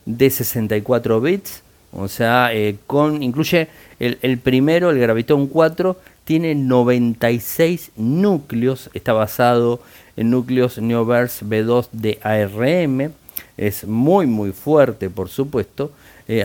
de 0.06 0.30
64 0.30 1.20
bits 1.20 1.62
O 1.92 2.08
sea, 2.08 2.50
con 2.86 3.22
incluye 3.22 3.68
el, 3.98 4.18
el, 4.22 4.38
primero, 4.38 4.90
el 4.90 4.98
Graviton 4.98 5.46
4, 5.46 5.96
tiene 6.30 6.54
96 6.54 7.90
núcleos, 7.96 8.88
está 8.94 9.12
basado 9.12 9.80
en 10.16 10.30
núcleos 10.30 10.78
Neoverse 10.78 11.44
B2 11.44 11.88
de 11.90 12.20
ARM, 12.22 13.10
es 13.56 13.84
muy 13.84 14.28
muy 14.28 14.52
fuerte 14.52 15.10
por 15.10 15.28
supuesto, 15.28 15.90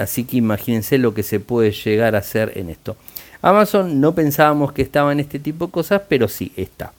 así 0.01 0.23
que 0.23 0.37
imagínense 0.37 0.97
lo 0.97 1.13
que 1.13 1.21
se 1.21 1.39
puede 1.39 1.69
llegar 1.69 2.15
a 2.15 2.17
hacer 2.17 2.53
en 2.55 2.71
esto. 2.71 2.97
Amazon 3.43 4.01
no 4.01 4.15
pensábamos 4.15 4.73
que 4.73 4.81
estaba 4.81 5.11
en 5.11 5.19
este 5.19 5.37
tipo 5.37 5.67
de 5.67 5.73
cosas, 5.73 6.01
pero 6.09 6.27
sí 6.29 6.51
está. 6.55 6.91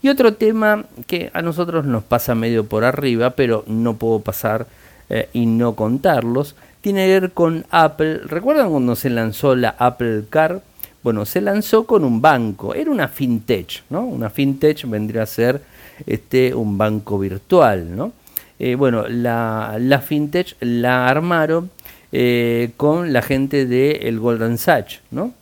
Y 0.00 0.08
otro 0.08 0.34
tema 0.34 0.84
que 1.08 1.32
a 1.34 1.42
nosotros 1.42 1.84
nos 1.84 2.04
pasa 2.04 2.36
medio 2.36 2.64
por 2.64 2.84
arriba, 2.84 3.30
pero 3.30 3.64
no 3.66 3.96
puedo 3.96 4.20
pasar 4.20 4.68
eh, 5.08 5.28
y 5.32 5.46
no 5.46 5.74
contarlos, 5.74 6.54
tiene 6.80 7.06
que 7.06 7.20
ver 7.22 7.32
con 7.32 7.66
Apple. 7.70 8.18
¿Recuerdan 8.18 8.70
cuando 8.70 8.94
se 8.94 9.10
lanzó 9.10 9.56
la 9.56 9.70
Apple 9.70 10.26
Car? 10.30 10.62
Bueno, 11.02 11.24
se 11.24 11.40
lanzó 11.40 11.86
con 11.86 12.04
un 12.04 12.20
banco, 12.20 12.74
era 12.74 12.90
una 12.90 13.08
fintech, 13.08 13.84
¿no? 13.90 14.04
Una 14.04 14.28
fintech 14.28 14.84
vendría 14.86 15.22
a 15.22 15.26
ser 15.26 15.62
este, 16.06 16.54
un 16.54 16.76
banco 16.76 17.18
virtual, 17.18 17.96
¿no? 17.96 18.12
Eh, 18.58 18.74
bueno, 18.74 19.08
la, 19.08 19.76
la, 19.80 20.00
fintech 20.00 20.56
la 20.60 21.08
armaron 21.08 21.70
eh, 22.12 22.72
con 22.76 23.12
la 23.12 23.22
gente 23.22 23.64
del 23.64 24.02
el 24.02 24.20
Golden 24.20 24.58
Sachs, 24.58 25.00
¿no? 25.10 25.32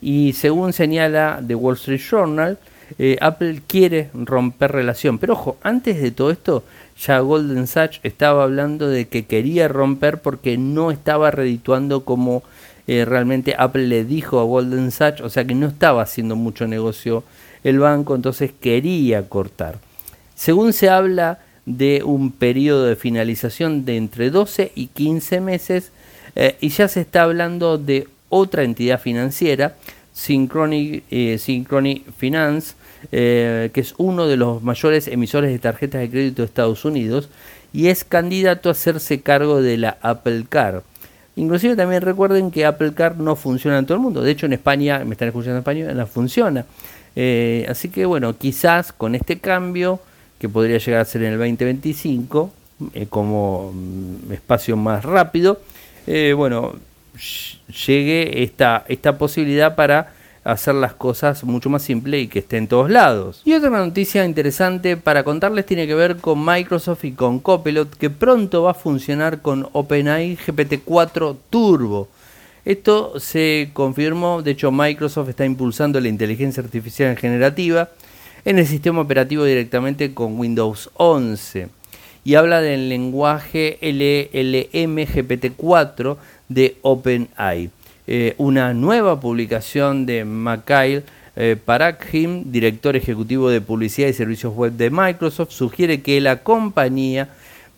Y 0.00 0.32
según 0.32 0.72
señala 0.72 1.40
The 1.46 1.54
Wall 1.54 1.74
Street 1.74 2.00
Journal, 2.00 2.58
eh, 2.98 3.16
Apple 3.20 3.62
quiere 3.66 4.10
romper 4.14 4.72
relación. 4.72 5.18
Pero 5.18 5.34
ojo, 5.34 5.56
antes 5.62 6.00
de 6.00 6.10
todo 6.10 6.30
esto, 6.30 6.64
ya 6.98 7.20
Golden 7.20 7.66
Sachs 7.66 8.00
estaba 8.02 8.44
hablando 8.44 8.88
de 8.88 9.08
que 9.08 9.26
quería 9.26 9.68
romper 9.68 10.20
porque 10.20 10.58
no 10.58 10.90
estaba 10.90 11.30
redituando 11.30 12.04
como 12.04 12.42
eh, 12.86 13.04
realmente 13.04 13.54
Apple 13.58 13.86
le 13.86 14.04
dijo 14.04 14.40
a 14.40 14.44
Golden 14.44 14.90
Sachs, 14.90 15.20
o 15.20 15.28
sea 15.28 15.44
que 15.44 15.54
no 15.54 15.68
estaba 15.68 16.02
haciendo 16.02 16.36
mucho 16.36 16.66
negocio 16.66 17.24
el 17.64 17.78
banco, 17.78 18.14
entonces 18.14 18.52
quería 18.60 19.28
cortar. 19.28 19.78
Según 20.34 20.72
se 20.72 20.88
habla 20.88 21.38
de 21.66 22.02
un 22.04 22.32
periodo 22.32 22.86
de 22.86 22.96
finalización 22.96 23.84
de 23.84 23.96
entre 23.96 24.30
12 24.30 24.72
y 24.74 24.88
15 24.88 25.40
meses, 25.40 25.92
eh, 26.34 26.56
y 26.60 26.70
ya 26.70 26.88
se 26.88 27.02
está 27.02 27.22
hablando 27.22 27.78
de 27.78 28.08
otra 28.28 28.62
entidad 28.62 29.00
financiera, 29.00 29.76
Synchrony, 30.14 31.02
eh, 31.10 31.38
Finance, 32.16 32.74
eh, 33.10 33.70
que 33.72 33.80
es 33.80 33.94
uno 33.98 34.26
de 34.26 34.36
los 34.36 34.62
mayores 34.62 35.08
emisores 35.08 35.50
de 35.50 35.58
tarjetas 35.58 36.00
de 36.00 36.10
crédito 36.10 36.42
de 36.42 36.46
Estados 36.46 36.84
Unidos 36.84 37.28
y 37.72 37.88
es 37.88 38.04
candidato 38.04 38.68
a 38.68 38.72
hacerse 38.72 39.20
cargo 39.22 39.60
de 39.60 39.76
la 39.76 39.98
Apple 40.02 40.44
Car. 40.48 40.82
Inclusive 41.36 41.76
también 41.76 42.02
recuerden 42.02 42.50
que 42.50 42.66
Apple 42.66 42.92
Car 42.92 43.16
no 43.16 43.36
funciona 43.36 43.78
en 43.78 43.86
todo 43.86 43.96
el 43.96 44.02
mundo. 44.02 44.22
De 44.22 44.30
hecho 44.30 44.46
en 44.46 44.52
España, 44.52 45.02
me 45.04 45.12
están 45.12 45.28
escuchando 45.28 45.56
en 45.56 45.60
español, 45.60 45.96
no 45.96 46.06
funciona. 46.06 46.64
Eh, 47.16 47.66
así 47.68 47.88
que 47.88 48.04
bueno, 48.04 48.36
quizás 48.36 48.92
con 48.92 49.14
este 49.14 49.38
cambio, 49.38 50.00
que 50.38 50.48
podría 50.48 50.78
llegar 50.78 51.00
a 51.00 51.04
ser 51.04 51.22
en 51.22 51.32
el 51.32 51.38
2025, 51.38 52.52
como 53.08 53.72
mm, 53.72 54.32
espacio 54.32 54.76
más 54.76 55.04
rápido, 55.04 55.60
bueno, 56.36 56.74
llegue 57.86 58.42
esta, 58.42 58.84
esta 58.88 59.16
posibilidad 59.18 59.74
para 59.74 60.12
hacer 60.44 60.74
las 60.74 60.94
cosas 60.94 61.44
mucho 61.44 61.70
más 61.70 61.82
simples 61.82 62.24
y 62.24 62.28
que 62.28 62.40
esté 62.40 62.56
en 62.56 62.68
todos 62.68 62.90
lados. 62.90 63.42
Y 63.44 63.54
otra 63.54 63.70
noticia 63.70 64.24
interesante 64.24 64.96
para 64.96 65.24
contarles 65.24 65.66
tiene 65.66 65.86
que 65.86 65.94
ver 65.94 66.16
con 66.16 66.44
Microsoft 66.44 67.04
y 67.04 67.12
con 67.12 67.38
Copilot 67.38 67.96
que 67.96 68.10
pronto 68.10 68.64
va 68.64 68.72
a 68.72 68.74
funcionar 68.74 69.40
con 69.40 69.68
OpenAI 69.72 70.36
GPT-4 70.36 71.36
Turbo. 71.50 72.08
Esto 72.64 73.18
se 73.18 73.70
confirmó, 73.72 74.42
de 74.42 74.52
hecho 74.52 74.70
Microsoft 74.70 75.30
está 75.30 75.44
impulsando 75.44 76.00
la 76.00 76.08
inteligencia 76.08 76.62
artificial 76.62 77.16
generativa 77.16 77.88
en 78.44 78.58
el 78.58 78.66
sistema 78.66 79.00
operativo 79.00 79.44
directamente 79.44 80.14
con 80.14 80.38
Windows 80.38 80.90
11 80.94 81.68
y 82.24 82.34
habla 82.36 82.60
del 82.60 82.88
lenguaje 82.88 83.78
LLM 83.80 84.96
GPT-4 84.96 86.16
de 86.48 86.76
OpenAI. 86.82 87.70
Eh, 88.06 88.34
una 88.38 88.74
nueva 88.74 89.20
publicación 89.20 90.06
de 90.06 90.24
Mikhail 90.24 91.04
eh, 91.36 91.56
Parakhim, 91.64 92.50
director 92.50 92.96
ejecutivo 92.96 93.48
de 93.48 93.60
publicidad 93.60 94.08
y 94.08 94.12
servicios 94.12 94.54
web 94.54 94.72
de 94.72 94.90
Microsoft, 94.90 95.52
sugiere 95.52 96.02
que 96.02 96.20
la 96.20 96.42
compañía 96.42 97.28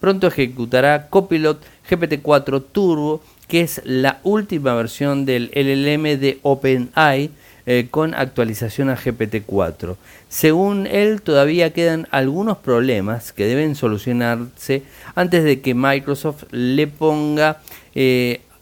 pronto 0.00 0.26
ejecutará 0.26 1.08
Copilot 1.08 1.62
GPT-4 1.88 2.64
Turbo, 2.72 3.22
que 3.48 3.60
es 3.60 3.82
la 3.84 4.18
última 4.22 4.74
versión 4.74 5.26
del 5.26 5.50
LLM 5.54 6.18
de 6.18 6.38
OpenAI 6.42 7.30
eh, 7.66 7.88
con 7.90 8.14
actualización 8.14 8.90
a 8.90 8.96
GPT-4. 8.96 9.96
Según 10.28 10.86
él, 10.86 11.22
todavía 11.22 11.72
quedan 11.72 12.08
algunos 12.10 12.58
problemas 12.58 13.32
que 13.32 13.46
deben 13.46 13.76
solucionarse 13.76 14.82
antes 15.14 15.44
de 15.44 15.60
que 15.60 15.74
Microsoft 15.74 16.44
le 16.50 16.86
ponga 16.86 17.60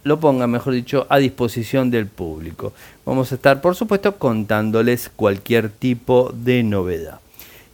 lo 0.04 0.18
ponga, 0.18 0.46
mejor 0.46 0.74
dicho, 0.74 1.06
a 1.08 1.18
disposición 1.18 1.90
del 1.90 2.06
público. 2.06 2.72
Vamos 3.04 3.32
a 3.32 3.36
estar, 3.36 3.60
por 3.60 3.74
supuesto, 3.74 4.16
contándoles 4.16 5.10
cualquier 5.14 5.70
tipo 5.70 6.32
de 6.34 6.62
novedad. 6.62 7.20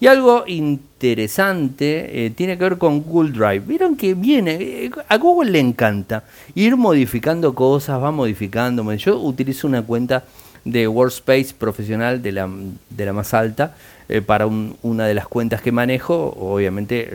Y 0.00 0.06
algo 0.06 0.44
interesante 0.46 2.26
eh, 2.26 2.30
tiene 2.30 2.56
que 2.56 2.64
ver 2.64 2.78
con 2.78 3.02
Google 3.02 3.32
Drive. 3.32 3.60
Vieron 3.66 3.96
que 3.96 4.14
viene, 4.14 4.54
eh, 4.60 4.90
a 5.08 5.16
Google 5.16 5.50
le 5.50 5.58
encanta 5.58 6.22
ir 6.54 6.76
modificando 6.76 7.52
cosas, 7.52 8.00
va 8.00 8.12
modificando. 8.12 8.92
Yo 8.94 9.18
utilizo 9.18 9.66
una 9.66 9.82
cuenta 9.82 10.24
de 10.64 10.86
Workspace 10.86 11.54
profesional 11.58 12.22
de 12.22 12.32
la, 12.32 12.48
de 12.90 13.06
la 13.06 13.12
más 13.12 13.34
alta 13.34 13.74
eh, 14.08 14.20
para 14.20 14.46
una 14.46 15.06
de 15.06 15.14
las 15.14 15.26
cuentas 15.26 15.62
que 15.62 15.72
manejo. 15.72 16.32
Obviamente 16.38 17.10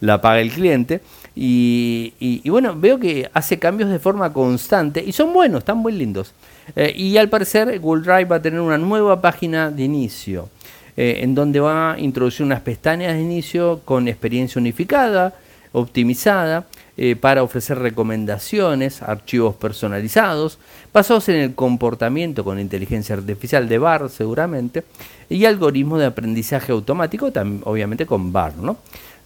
la 0.00 0.20
paga 0.20 0.40
el 0.40 0.50
cliente. 0.50 1.00
Y, 1.34 2.48
bueno, 2.50 2.74
veo 2.78 2.98
que 2.98 3.30
hace 3.32 3.58
cambios 3.58 3.90
de 3.90 3.98
forma 3.98 4.32
constante 4.32 5.02
y 5.04 5.12
son 5.12 5.32
buenos, 5.32 5.60
están 5.60 5.78
muy 5.78 5.92
lindos. 5.92 6.32
Eh, 6.76 6.92
y 6.96 7.16
al 7.16 7.28
parecer 7.28 7.78
Google 7.78 8.02
Drive 8.02 8.24
va 8.24 8.36
a 8.36 8.42
tener 8.42 8.60
una 8.60 8.78
nueva 8.78 9.20
página 9.20 9.70
de 9.70 9.84
inicio, 9.84 10.48
eh, 10.96 11.20
en 11.22 11.34
donde 11.34 11.60
va 11.60 11.92
a 11.92 11.98
introducir 11.98 12.44
unas 12.44 12.60
pestañas 12.60 13.14
de 13.14 13.20
inicio 13.20 13.80
con 13.84 14.08
experiencia 14.08 14.60
unificada, 14.60 15.34
optimizada, 15.72 16.66
eh, 16.96 17.16
para 17.16 17.42
ofrecer 17.42 17.78
recomendaciones, 17.78 19.00
archivos 19.00 19.54
personalizados, 19.54 20.58
basados 20.92 21.30
en 21.30 21.36
el 21.36 21.54
comportamiento 21.54 22.44
con 22.44 22.58
inteligencia 22.58 23.14
artificial 23.14 23.68
de 23.68 23.78
BAR 23.78 24.10
seguramente, 24.10 24.84
y 25.30 25.44
algoritmos 25.46 26.00
de 26.00 26.06
aprendizaje 26.06 26.72
automático, 26.72 27.32
obviamente 27.64 28.04
con 28.04 28.32
BAR, 28.32 28.56
¿no? 28.56 28.76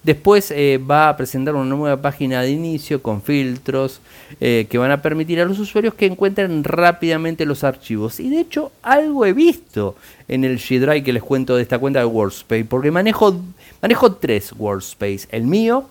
Después 0.05 0.51
eh, 0.51 0.79
va 0.79 1.09
a 1.09 1.17
presentar 1.17 1.55
una 1.55 1.65
nueva 1.65 2.03
página 2.03 2.43
de 2.43 2.51
inicio 2.51 3.03
con 3.03 3.23
filtros 3.23 4.01
eh, 4.39 4.67
que 4.69 4.77
van 4.77 4.91
a 4.91 5.01
permitir 5.01 5.41
a 5.41 5.47
los 5.47 5.59
usuarios 5.59 5.95
que 5.95 6.05
encuentren 6.05 6.63
rápidamente 6.63 7.47
los 7.47 7.65
archivos. 7.65 8.21
Y 8.21 8.29
de 8.29 8.41
hecho 8.41 8.71
algo 8.83 9.25
he 9.25 9.33
visto 9.33 9.97
en 10.29 10.45
el 10.45 10.59
G 10.59 10.79
Drive 10.79 11.03
que 11.05 11.15
les 11.15 11.23
cuento 11.23 11.57
de 11.57 11.63
esta 11.63 11.79
cuenta 11.79 12.01
de 12.01 12.05
Workspace, 12.05 12.67
porque 12.67 12.91
manejo, 12.91 13.35
manejo 13.81 14.13
tres 14.13 14.53
Workspace. 14.59 15.27
El 15.31 15.45
mío, 15.45 15.87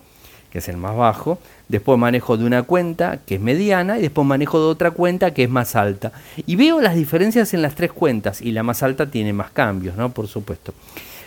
que 0.52 0.58
es 0.58 0.68
el 0.68 0.76
más 0.76 0.96
bajo, 0.96 1.40
después 1.68 1.98
manejo 1.98 2.36
de 2.36 2.44
una 2.44 2.62
cuenta 2.62 3.18
que 3.26 3.34
es 3.34 3.40
mediana 3.40 3.98
y 3.98 4.02
después 4.02 4.24
manejo 4.24 4.60
de 4.60 4.66
otra 4.66 4.92
cuenta 4.92 5.34
que 5.34 5.42
es 5.42 5.50
más 5.50 5.74
alta. 5.74 6.12
Y 6.46 6.54
veo 6.54 6.80
las 6.80 6.94
diferencias 6.94 7.52
en 7.52 7.62
las 7.62 7.74
tres 7.74 7.90
cuentas 7.90 8.40
y 8.40 8.52
la 8.52 8.62
más 8.62 8.84
alta 8.84 9.10
tiene 9.10 9.32
más 9.32 9.50
cambios, 9.50 9.96
¿no? 9.96 10.10
Por 10.10 10.28
supuesto. 10.28 10.72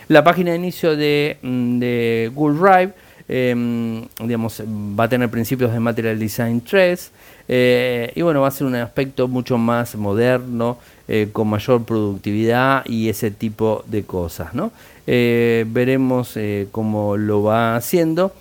La 0.08 0.24
página 0.24 0.52
de 0.52 0.56
inicio 0.56 0.96
de, 0.96 1.36
mm, 1.42 2.34
Google 2.34 2.58
Drive 2.58 2.92
em, 3.28 4.06
digamos, 4.20 4.62
va 4.98 5.04
a 5.04 5.08
tener 5.08 5.28
principios 5.28 5.70
de 5.70 5.78
Material 5.78 6.18
Design 6.18 6.62
3 6.62 7.10
eh, 7.46 8.10
y 8.14 8.22
bueno, 8.22 8.40
va 8.40 8.48
a 8.48 8.50
ser 8.50 8.66
un 8.66 8.74
aspecto 8.76 9.28
mucho 9.28 9.58
más 9.58 9.96
moderno, 9.96 10.78
eh, 11.08 11.28
con 11.30 11.48
mayor 11.48 11.84
productividad 11.84 12.86
y 12.86 13.10
ese 13.10 13.30
tipo 13.30 13.84
de 13.86 14.04
cosas. 14.04 14.54
¿no? 14.54 14.72
Eh, 15.06 15.66
veremos 15.68 16.38
cómo 16.72 17.18
lo 17.18 17.42
va 17.42 17.76
haciendo 17.76 18.32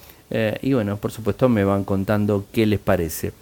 y 0.61 0.73
bueno, 0.73 0.95
por 0.97 1.11
supuesto 1.11 1.49
me 1.49 1.65
van 1.65 1.83
contando 1.83 2.45
qué 2.53 2.65
les 2.65 2.79
parece. 2.79 3.33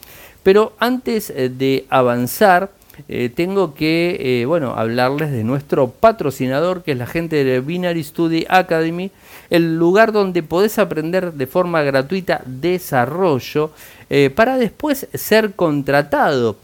Pero 0.41 0.73
antes 0.79 1.31
de 1.35 1.85
avanzar, 1.89 2.71
eh, 3.07 3.29
tengo 3.33 3.73
que 3.73 4.41
eh, 4.41 4.45
bueno, 4.45 4.73
hablarles 4.75 5.31
de 5.31 5.43
nuestro 5.43 5.89
patrocinador, 5.89 6.83
que 6.83 6.93
es 6.93 6.97
la 6.97 7.07
gente 7.07 7.43
de 7.43 7.59
Binary 7.59 8.03
Study 8.03 8.45
Academy, 8.49 9.11
el 9.49 9.77
lugar 9.77 10.11
donde 10.11 10.43
podés 10.43 10.79
aprender 10.79 11.33
de 11.33 11.47
forma 11.47 11.83
gratuita 11.83 12.41
desarrollo 12.45 13.71
eh, 14.09 14.29
para 14.33 14.57
después 14.57 15.07
ser 15.13 15.53
contratado. 15.53 16.57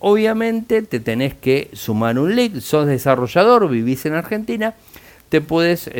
obviamente 0.00 0.82
te 0.82 0.98
tenés 0.98 1.34
que 1.34 1.68
sumar 1.72 2.18
un 2.18 2.34
link, 2.34 2.60
sos 2.60 2.86
desarrollador, 2.86 3.68
vivís 3.68 4.06
en 4.06 4.14
Argentina, 4.14 4.74
te 5.28 5.40
puedes 5.40 5.90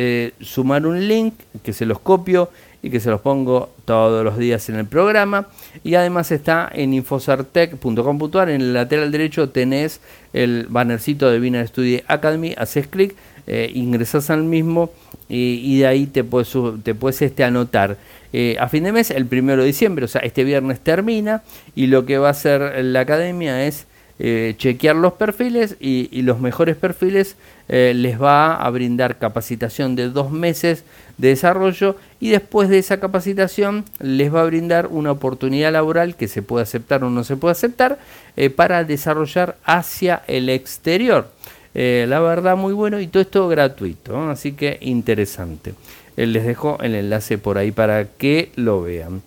sumar 0.41 0.85
un 0.85 1.07
link 1.07 1.33
que 1.63 1.73
se 1.73 1.85
los 1.85 1.99
copio 1.99 2.49
y 2.81 2.89
que 2.89 2.99
se 2.99 3.09
los 3.09 3.21
pongo 3.21 3.69
todos 3.85 4.23
los 4.23 4.37
días 4.37 4.69
en 4.69 4.75
el 4.75 4.85
programa. 4.85 5.47
Y 5.83 5.95
además 5.95 6.31
está 6.31 6.69
en 6.73 6.93
infosartec.com.ar. 6.93 8.49
En 8.49 8.61
el 8.61 8.73
lateral 8.73 9.11
derecho 9.11 9.49
tenés 9.49 9.99
el 10.33 10.67
bannercito 10.69 11.29
de 11.29 11.39
Vina 11.39 11.65
Study 11.65 12.03
Academy. 12.07 12.53
Haces 12.57 12.87
clic, 12.87 13.15
eh, 13.47 13.71
ingresas 13.73 14.29
al 14.29 14.43
mismo 14.43 14.91
y, 15.29 15.79
de 15.79 15.87
ahí 15.87 16.05
te 16.05 16.23
puedes, 16.23 16.53
te 16.83 16.95
puedes 16.95 17.21
este, 17.21 17.43
anotar. 17.43 17.97
Eh, 18.33 18.57
a 18.59 18.67
fin 18.69 18.83
de 18.83 18.91
mes, 18.91 19.09
el 19.11 19.25
primero 19.25 19.61
de 19.61 19.67
diciembre, 19.67 20.05
o 20.05 20.07
sea, 20.07 20.21
este 20.21 20.43
viernes 20.43 20.79
termina. 20.79 21.43
Y 21.75 21.87
lo 21.87 22.05
que 22.05 22.17
va 22.17 22.27
a 22.27 22.31
hacer 22.31 22.83
la 22.83 23.01
academia 23.01 23.65
es 23.65 23.87
eh, 24.19 24.55
chequear 24.57 24.95
los 24.95 25.13
perfiles 25.13 25.75
y, 25.79 26.23
los 26.23 26.39
mejores 26.39 26.75
perfiles 26.75 27.35
eh, 27.69 27.93
les 27.95 28.21
va 28.21 28.55
a 28.55 28.69
brindar 28.69 29.17
capacitación 29.17 29.95
de 29.95 30.09
dos 30.09 30.31
meses 30.31 30.83
de 31.17 31.29
desarrollo 31.29 31.95
y 32.19 32.29
después 32.29 32.69
de 32.69 32.77
esa 32.77 32.99
capacitación 32.99 33.83
les 33.99 34.33
va 34.33 34.41
a 34.41 34.45
brindar 34.45 34.87
una 34.87 35.11
oportunidad 35.11 35.73
laboral 35.73 36.15
que 36.15 36.27
se 36.27 36.41
puede 36.41 36.63
aceptar 36.63 37.03
o 37.03 37.09
no 37.09 37.23
se 37.23 37.35
puede 37.35 37.51
aceptar 37.51 37.99
eh, 38.35 38.49
para 38.49 38.83
desarrollar 38.83 39.57
hacia 39.63 40.23
el 40.27 40.49
exterior. 40.49 41.29
la 41.73 42.19
verdad 42.19 42.57
muy 42.57 42.73
bueno 42.73 42.99
y 42.99 43.07
todo 43.07 43.21
esto 43.21 43.47
gratuito, 43.47 44.29
así 44.29 44.53
que 44.53 44.77
interesante. 44.81 45.73
les 46.15 46.45
dejo 46.45 46.79
el 46.81 46.95
enlace 46.95 47.37
por 47.37 47.57
ahí 47.57 47.71
para 47.71 48.05
que 48.05 48.51
lo 48.55 48.81
vean. 48.81 49.21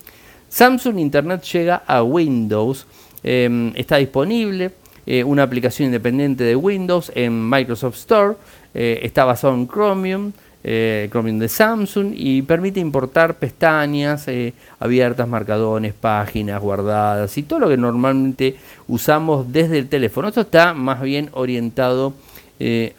Samsung 0.49 0.99
Internet 0.99 1.43
llega 1.43 1.83
a 1.87 2.03
Windows. 2.03 2.85
Está 3.23 3.97
disponible 3.97 4.71
eh, 5.05 5.23
una 5.23 5.43
aplicación 5.43 5.87
independiente 5.87 6.43
de 6.43 6.55
Windows 6.55 7.11
en 7.15 7.49
Microsoft 7.49 7.95
Store. 7.95 8.35
Eh, 8.73 8.99
está 9.03 9.25
basado 9.25 9.53
en 9.55 9.67
Chromium, 9.67 10.31
eh, 10.63 11.07
Chromium 11.11 11.39
de 11.39 11.49
Samsung 11.49 12.13
y 12.15 12.43
permite 12.43 12.79
importar 12.79 13.35
pestañas 13.35 14.27
abiertas, 14.79 15.27
marcadones, 15.27 15.93
páginas 15.93 16.61
guardadas 16.61 17.35
y 17.37 17.43
todo 17.43 17.59
lo 17.59 17.69
que 17.69 17.77
normalmente 17.77 18.55
usamos 18.87 19.51
desde 19.51 19.79
el 19.79 19.89
teléfono. 19.89 20.27
Esto 20.27 20.41
está 20.41 20.73
más 20.73 21.01
bien 21.01 21.29
orientado 21.33 22.13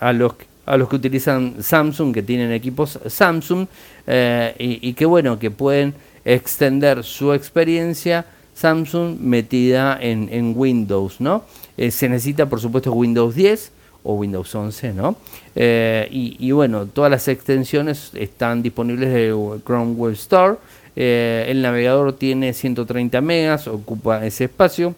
a 0.00 0.12
los 0.12 0.32
a 0.64 0.76
los 0.76 0.88
que 0.88 0.96
utilizan 0.96 1.56
Samsung, 1.60 2.14
que 2.14 2.22
tienen 2.22 2.52
equipos 2.52 2.98
Samsung 3.06 3.66
y, 4.06 4.88
y 4.88 4.92
que 4.94 5.06
bueno, 5.06 5.38
que 5.38 5.50
pueden 5.50 5.94
extender 6.24 7.02
su 7.04 7.32
experiencia 7.32 8.24
Samsung 8.54 9.18
metida 9.20 9.98
en, 10.00 10.28
en 10.30 10.52
Windows, 10.56 11.20
¿no? 11.20 11.44
Eh, 11.82 11.90
se 11.90 12.08
necesita, 12.08 12.46
por 12.46 12.60
supuesto, 12.60 12.92
Windows 12.92 13.34
10 13.34 13.72
o 14.04 14.14
Windows 14.14 14.54
11, 14.54 14.92
¿no? 14.92 15.16
Eh, 15.56 16.06
y, 16.12 16.52
bueno, 16.52 16.86
todas 16.86 17.10
las 17.10 17.26
extensiones 17.26 18.12
están 18.14 18.62
disponibles 18.62 19.12
de 19.12 19.34
Chrome 19.66 19.94
Web 19.94 20.12
Store. 20.12 20.58
Eh, 20.94 21.46
el 21.48 21.60
navegador 21.60 22.12
tiene 22.12 22.52
130 22.52 23.20
megas, 23.20 23.66
ocupa 23.66 24.24
ese 24.24 24.44
espacio. 24.44 24.94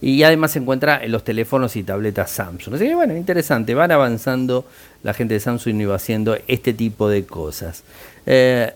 y 0.00 0.22
además 0.22 0.52
se 0.52 0.60
encuentra 0.60 1.02
en 1.02 1.10
los 1.10 1.24
teléfonos 1.24 1.74
y 1.74 1.82
tabletas 1.82 2.30
Samsung. 2.30 2.76
Así 2.76 2.86
que 2.86 2.94
bueno, 2.94 3.16
interesante, 3.16 3.74
van 3.74 3.90
avanzando 3.90 4.64
la 5.02 5.14
gente 5.14 5.34
de 5.34 5.40
Samsung 5.40 5.80
y 5.80 5.84
va 5.84 5.96
haciendo 5.96 6.38
este 6.46 6.72
tipo 6.72 7.08
de 7.08 7.26
cosas. 7.26 7.82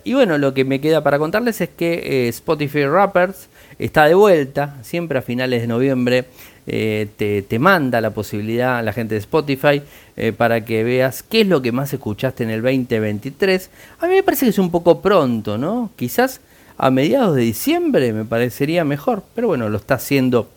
y 0.03 0.13
bueno, 0.13 0.39
lo 0.39 0.55
que 0.55 0.65
me 0.65 0.81
queda 0.81 1.05
para 1.05 1.21
contarles 1.21 1.61
es 1.61 1.69
que 1.69 2.29
Spotify 2.29 2.85
Rappers 2.87 3.49
está 3.79 4.07
de 4.07 4.15
vuelta, 4.15 4.77
siempre 4.83 5.19
a 5.19 5.23
finales 5.23 5.61
de 5.61 5.69
noviembre 5.69 6.27
eh, 6.71 7.09
te, 7.49 7.59
manda 7.59 7.99
la 8.03 8.11
posibilidad 8.11 8.85
la 8.85 8.93
gente 8.93 9.15
de 9.15 9.21
Spotify 9.21 9.81
eh, 10.19 10.33
para 10.37 10.67
que 10.67 10.85
veas 10.85 11.23
qué 11.23 11.41
es 11.41 11.47
lo 11.47 11.63
que 11.63 11.73
más 11.73 11.95
escuchaste 11.95 12.45
en 12.45 12.51
el 12.51 12.61
2023. 12.61 13.71
A 14.01 14.07
mí 14.07 14.17
me 14.17 14.23
parece 14.23 14.45
que 14.45 14.51
es 14.51 14.59
un 14.59 14.71
poco 14.71 15.01
pronto, 15.01 15.57
¿no? 15.57 15.91
Quizás 15.97 16.43
a 16.77 16.91
mediados 16.91 17.37
de 17.37 17.43
diciembre 17.43 18.13
me 18.13 18.27
parecería 18.27 18.85
mejor, 18.85 19.23
pero 19.35 19.49
bueno, 19.49 19.71
lo 19.71 19.79
está 19.79 19.95
haciendo 19.95 20.51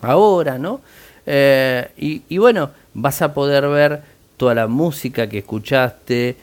ahora, 0.00 0.58
¿no? 0.58 0.80
Eh, 1.26 1.88
y, 1.96 2.38
bueno, 2.38 2.70
vas 2.94 3.20
a 3.20 3.34
poder 3.34 3.66
ver 3.66 4.02
toda 4.36 4.54
la 4.54 4.68
música 4.68 5.28
que 5.28 5.38
escuchaste, 5.38 6.36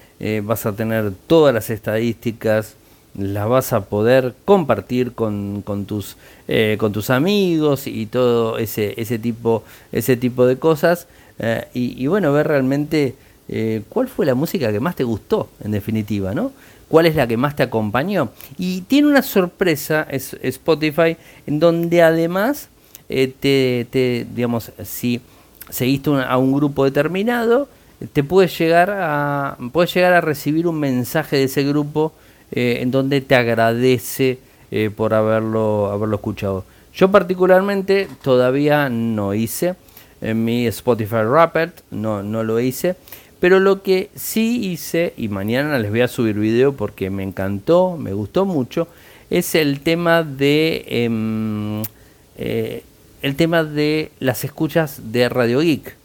vas 0.44 0.66
a 0.66 0.74
tener 0.74 1.14
todas 1.28 1.54
las 1.54 1.70
estadísticas, 1.70 2.76
las 3.18 3.48
vas 3.50 3.74
a 3.74 3.86
poder 3.86 4.34
compartir 4.46 5.14
con, 5.14 5.62
con 5.64 5.86
tus, 5.86 6.18
eh, 6.48 6.78
con 6.80 6.92
tus 6.92 7.10
amigos 7.10 7.88
y 7.88 8.06
todo 8.06 8.58
ese, 8.58 8.94
ese, 9.02 9.20
tipo, 9.20 9.64
ese 9.92 10.16
tipo 10.16 10.46
de 10.46 10.58
cosas. 10.58 11.08
Eh, 11.40 11.68
y, 11.74 12.08
bueno, 12.08 12.34
ver 12.34 12.48
realmente 12.48 13.16
eh, 13.48 13.82
cuál 13.90 14.08
fue 14.08 14.26
la 14.26 14.36
música 14.36 14.72
que 14.72 14.80
más 14.80 14.96
te 14.96 15.04
gustó, 15.04 15.50
en 15.64 15.72
definitiva, 15.72 16.34
¿no? 16.34 16.52
¿Cuál 16.88 17.06
es 17.06 17.16
la 17.16 17.28
que 17.28 17.38
más 17.38 17.56
te 17.56 17.64
acompañó? 17.64 18.30
Y 18.58 18.82
tiene 18.82 19.08
una 19.08 19.22
sorpresa 19.22 20.08
es, 20.10 20.36
Spotify, 20.42 21.18
en 21.46 21.60
donde 21.60 22.02
además 22.02 22.70
te, 23.08 23.88
te, 23.90 24.28
digamos, 24.34 24.72
si 24.84 25.22
seguiste 25.70 26.12
a 26.12 26.38
un 26.38 26.52
grupo 26.52 26.86
determinado, 26.86 27.68
te 28.14 28.24
puedes 28.24 28.58
llegar 28.58 28.90
a, 28.92 29.58
puedes 29.72 29.94
llegar 29.94 30.14
a 30.14 30.22
recibir 30.22 30.68
un 30.68 30.80
mensaje 30.80 31.38
de 31.38 31.44
ese 31.44 31.64
grupo 31.64 32.14
eh, 32.52 32.80
en 32.82 32.92
donde 32.92 33.22
te 33.22 33.36
agradece 33.36 34.40
eh, 34.72 34.90
por 34.96 35.14
haberlo, 35.14 35.92
haberlo 35.92 36.16
escuchado. 36.16 36.66
Yo 36.94 37.12
particularmente 37.12 38.08
todavía 38.22 38.90
no 38.90 39.34
hice 39.34 39.76
en 40.22 40.44
mi 40.44 40.68
Spotify 40.68 41.24
Rapid, 41.24 41.70
no, 41.92 42.24
no 42.24 42.44
lo 42.44 42.60
hice. 42.60 42.96
Pero 43.40 43.60
lo 43.60 43.84
que 43.84 44.10
sí 44.16 44.70
hice, 44.72 45.14
y 45.16 45.30
mañana 45.30 45.80
les 45.80 45.92
voy 45.92 46.02
a 46.02 46.10
subir 46.10 46.38
video 46.38 46.74
porque 46.74 47.10
me 47.10 47.24
encantó, 47.24 47.96
me 47.98 48.14
gustó 48.14 48.46
mucho, 48.46 48.88
es 49.30 49.56
el 49.56 49.80
tema 49.80 50.24
de 50.24 50.84
em, 50.88 51.84
eh, 52.38 52.84
el 53.22 53.36
tema 53.36 53.64
de 53.64 54.12
las 54.20 54.44
escuchas 54.44 55.12
de 55.12 55.30
Radio 55.30 55.62
Geek. 55.62 55.96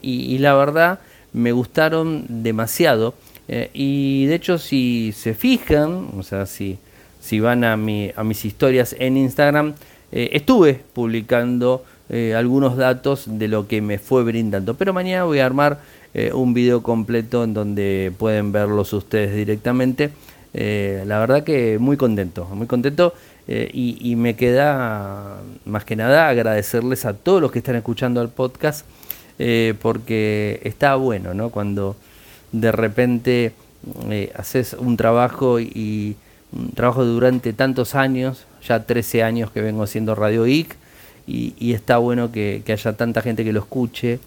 y, 0.00 0.38
la 0.38 0.54
verdad 0.54 1.00
me 1.32 1.52
gustaron 1.52 2.24
demasiado. 2.28 3.14
Eh, 3.54 3.68
y 3.74 4.24
de 4.24 4.36
hecho, 4.36 4.56
si 4.56 5.12
se 5.12 5.34
fijan, 5.34 6.08
o 6.16 6.22
sea, 6.22 6.46
si, 6.46 6.78
si 7.20 7.38
van 7.38 7.64
a, 7.64 7.76
mi, 7.76 8.10
a 8.16 8.24
mis 8.24 8.46
historias 8.46 8.96
en 8.98 9.18
Instagram, 9.18 9.74
eh, 10.10 10.30
estuve 10.32 10.80
publicando 10.94 11.84
eh, 12.08 12.34
algunos 12.34 12.78
datos 12.78 13.24
de 13.26 13.48
lo 13.48 13.68
que 13.68 13.82
me 13.82 13.98
fue 13.98 14.24
brindando. 14.24 14.72
Pero 14.72 14.94
mañana 14.94 15.24
voy 15.24 15.40
a 15.40 15.46
armar 15.46 15.80
un 16.34 16.52
video 16.52 16.82
completo 16.82 17.42
en 17.42 17.54
donde 17.54 18.12
pueden 18.18 18.52
verlos 18.52 18.92
ustedes 18.92 19.34
directamente. 19.34 20.10
la 20.52 21.18
verdad 21.18 21.42
que 21.42 21.78
muy 21.78 21.96
contento, 21.96 22.46
muy 22.52 22.66
contento. 22.66 23.14
Y, 23.48 23.96
y, 23.98 24.16
me 24.16 24.36
queda 24.36 25.38
más 25.64 25.86
que 25.86 25.96
nada 25.96 26.28
agradecerles 26.28 27.06
a 27.06 27.14
todos 27.14 27.40
los 27.40 27.50
que 27.50 27.60
están 27.60 27.76
escuchando 27.76 28.20
el 28.20 28.28
podcast. 28.28 28.84
porque 29.80 30.60
está 30.64 30.96
bueno, 30.96 31.32
¿no? 31.32 31.48
Cuando 31.48 31.96
de 32.52 32.72
repente 32.72 33.52
eh, 34.10 34.32
haces 34.36 34.74
un 34.78 34.96
trabajo 34.96 35.58
y 35.58 36.16
un 36.52 36.70
trabajo 36.70 37.04
durante 37.04 37.52
tantos 37.52 37.94
años, 37.94 38.46
ya 38.66 38.84
13 38.84 39.22
años 39.22 39.50
que 39.50 39.60
vengo 39.60 39.82
haciendo 39.82 40.14
Radio 40.14 40.46
IC, 40.46 40.76
y, 41.26 41.72
está 41.72 41.98
bueno 41.98 42.32
que, 42.32 42.62
haya 42.66 42.92
tanta 42.94 43.22
gente 43.22 43.44
que 43.44 43.52
lo 43.52 43.60
escuche 43.60 44.18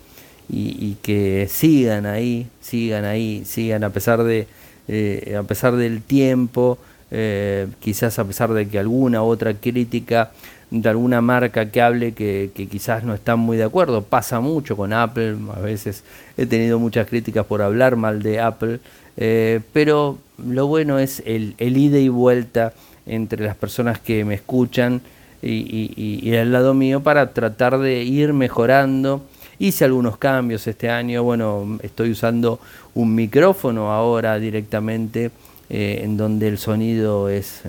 y, 0.50 0.96
que 1.02 1.48
sigan 1.50 2.06
ahí, 2.06 2.48
sigan 2.62 3.06
ahí, 3.06 3.44
sigan 3.46 3.84
a 3.84 3.90
pesar 3.90 4.24
de 4.24 4.48
eh, 4.88 5.36
a 5.38 5.44
pesar 5.44 5.76
del 5.76 6.02
tiempo, 6.02 6.78
eh, 7.12 7.68
quizás 7.80 8.20
a 8.20 8.26
pesar 8.26 8.54
de 8.54 8.68
que 8.68 8.80
alguna 8.80 9.24
otra 9.24 9.54
crítica 9.54 10.32
de 10.72 10.90
alguna 10.90 11.22
marca 11.22 11.70
que 11.70 11.82
hable 11.82 12.14
que, 12.14 12.50
quizás 12.70 13.04
no 13.04 13.14
están 13.14 13.40
muy 13.40 13.58
de 13.58 13.64
acuerdo. 13.64 14.02
Pasa 14.02 14.40
mucho 14.40 14.76
con 14.76 14.94
Apple, 14.94 15.38
a 15.56 15.60
veces 15.60 16.04
he 16.38 16.46
tenido 16.46 16.80
muchas 16.80 17.08
críticas 17.08 17.46
por 17.46 17.62
hablar 17.62 17.96
mal 17.96 18.22
de 18.22 18.40
Apple, 18.40 18.80
eh, 19.18 19.62
pero 19.74 20.18
lo 20.46 20.68
bueno 20.68 21.00
es 21.00 21.24
el, 21.26 21.56
ida 21.60 22.00
y 22.00 22.10
vuelta 22.10 22.74
entre 23.06 23.46
las 23.46 23.56
personas 23.56 24.00
que 24.00 24.26
me 24.26 24.34
escuchan 24.36 25.02
y, 25.42 25.94
y, 25.96 26.36
al 26.36 26.52
lado 26.52 26.74
mío 26.74 27.04
para 27.04 27.32
tratar 27.34 27.78
de 27.78 28.04
ir 28.04 28.34
mejorando. 28.34 29.22
Hice 29.60 29.86
algunos 29.86 30.18
cambios 30.18 30.68
este 30.68 30.90
año, 30.90 31.24
bueno, 31.24 31.78
estoy 31.82 32.12
usando 32.12 32.60
un 32.94 33.16
micrófono 33.16 33.92
ahora 33.92 34.38
directamente 34.38 35.32
eh, 35.70 36.02
en 36.04 36.16
donde 36.16 36.48
el 36.48 36.60
sonido 36.60 37.28
es, 37.28 37.64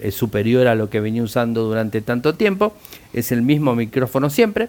es, 0.00 0.14
superior 0.14 0.68
a 0.68 0.76
lo 0.76 0.88
que 0.88 1.00
venía 1.00 1.22
usando 1.22 1.64
durante 1.64 2.00
tanto 2.00 2.34
tiempo. 2.34 2.74
Es 3.12 3.32
el 3.32 3.42
mismo 3.42 3.74
micrófono 3.74 4.30
siempre. 4.30 4.68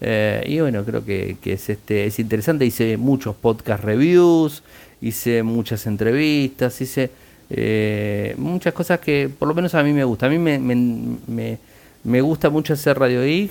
Eh, 0.00 0.42
y 0.46 0.60
bueno, 0.60 0.82
creo 0.84 1.04
que, 1.04 1.36
es, 1.44 1.68
este, 1.68 2.06
es 2.06 2.18
interesante. 2.18 2.64
Hice 2.64 2.96
muchos 2.96 3.36
podcast 3.36 3.84
reviews, 3.84 4.62
hice 5.02 5.42
muchas 5.42 5.86
entrevistas, 5.86 6.80
hice 6.80 7.10
eh, 7.50 8.34
muchas 8.38 8.72
cosas 8.72 8.98
que 8.98 9.28
por 9.38 9.46
lo 9.46 9.54
menos 9.54 9.74
a 9.74 9.82
mí 9.82 9.92
me 9.92 10.04
gusta. 10.04 10.26
A 10.26 10.30
mí 10.30 10.38
me, 10.38 10.58
me, 10.58 11.58
me, 12.02 12.20
gusta 12.22 12.48
mucho 12.48 12.72
hacer 12.72 12.98
Radio 12.98 13.26
IG. 13.26 13.50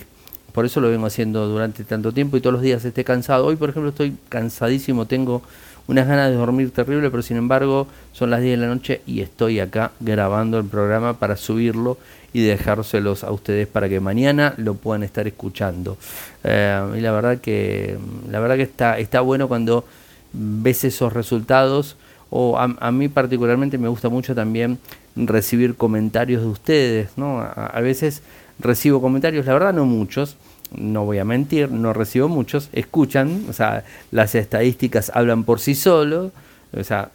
Por 0.53 0.65
eso 0.65 0.81
lo 0.81 0.89
vengo 0.89 1.05
haciendo 1.05 1.47
durante 1.47 1.83
tanto 1.83 2.11
tiempo 2.11 2.35
y 2.35 2.41
todos 2.41 2.53
los 2.53 2.63
días 2.63 2.83
esté 2.83 3.03
cansado. 3.03 3.45
Hoy, 3.45 3.57
por 3.57 3.69
ejemplo, 3.69 3.91
estoy 3.91 4.17
cansadísimo. 4.27 5.05
Tengo 5.05 5.43
unas 5.87 6.07
ganas 6.07 6.29
de 6.29 6.35
dormir 6.35 6.71
terrible, 6.71 7.09
pero 7.09 7.23
sin 7.23 7.37
embargo 7.37 7.87
son 8.13 8.29
las 8.29 8.41
10 8.41 8.59
de 8.59 8.65
la 8.65 8.73
noche 8.73 9.01
y 9.05 9.21
estoy 9.21 9.59
acá 9.59 9.91
grabando 9.99 10.57
el 10.57 10.65
programa 10.65 11.13
para 11.13 11.35
subirlo 11.35 11.97
y 12.33 12.41
dejárselos 12.41 13.23
a 13.23 13.31
ustedes 13.31 13.67
para 13.67 13.89
que 13.89 13.99
mañana 13.99 14.53
lo 14.57 14.75
puedan 14.75 15.03
estar 15.03 15.27
escuchando. 15.27 15.97
Eh, 16.43 16.95
y 16.97 17.01
la 17.01 17.11
verdad 17.11 17.39
que 17.39 17.97
la 18.29 18.39
verdad 18.39 18.55
que 18.55 18.63
está, 18.63 18.99
está 18.99 19.21
bueno 19.21 19.47
cuando 19.47 19.85
ves 20.33 20.83
esos 20.83 21.11
resultados 21.11 21.97
o 22.33 22.57
a, 22.57 22.91
mí 22.91 23.09
particularmente 23.09 23.77
me 23.77 23.89
gusta 23.89 24.07
mucho 24.07 24.33
también 24.33 24.79
recibir 25.17 25.75
comentarios 25.75 26.41
de 26.41 26.47
ustedes, 26.47 27.09
¿no? 27.17 27.41
A, 27.41 27.81
veces 27.81 28.23
recibo 28.57 29.01
comentarios, 29.01 29.45
la 29.45 29.51
verdad 29.51 29.73
no 29.73 29.83
muchos, 29.83 30.37
no 30.75 31.05
voy 31.05 31.19
a 31.19 31.25
mentir, 31.25 31.71
no 31.71 31.93
recibo 31.93 32.27
muchos, 32.27 32.69
escuchan, 32.73 33.45
o 33.49 33.53
sea, 33.53 33.83
las 34.11 34.35
estadísticas 34.35 35.11
hablan 35.13 35.43
por 35.43 35.59
sí 35.59 35.75
solo, 35.75 36.31
o 36.77 36.83
sea, 36.83 37.11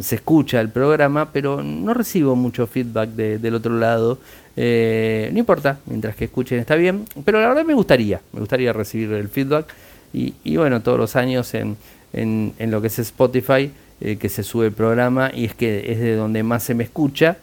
se 0.00 0.16
escucha 0.16 0.60
el 0.60 0.70
programa, 0.70 1.30
pero 1.32 1.62
no 1.62 1.94
recibo 1.94 2.34
mucho 2.34 2.66
feedback 2.66 3.10
del 3.10 3.54
otro 3.54 3.78
lado. 3.78 4.18
Eh, 4.56 5.30
no 5.32 5.38
importa, 5.38 5.78
mientras 5.86 6.16
que 6.16 6.24
escuchen 6.24 6.58
está 6.58 6.74
bien, 6.74 7.04
pero 7.24 7.40
la 7.40 7.48
verdad 7.48 7.64
me 7.64 7.74
gustaría, 7.74 8.20
me 8.32 8.40
gustaría 8.40 8.72
recibir 8.72 9.12
el 9.12 9.28
feedback. 9.28 9.66
Y, 10.12 10.34
y 10.44 10.56
bueno, 10.56 10.80
todos 10.80 10.98
los 10.98 11.16
años 11.16 11.54
en, 11.54 11.76
en, 12.12 12.54
en 12.58 12.70
lo 12.70 12.80
que 12.80 12.88
es 12.88 12.98
Spotify 12.98 13.70
eh, 14.00 14.16
que 14.16 14.28
se 14.28 14.42
sube 14.42 14.66
el 14.66 14.72
programa 14.72 15.30
y 15.32 15.44
es 15.44 15.54
que 15.54 15.92
es 15.92 16.00
de 16.00 16.16
donde 16.16 16.42
más 16.42 16.62
se 16.64 16.74
me 16.74 16.84
escucha. 16.84 17.36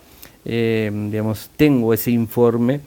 Eh, 0.44 0.92
digamos, 1.10 1.50
tengo 1.56 1.94
ese 1.94 2.12
informe 2.12 2.82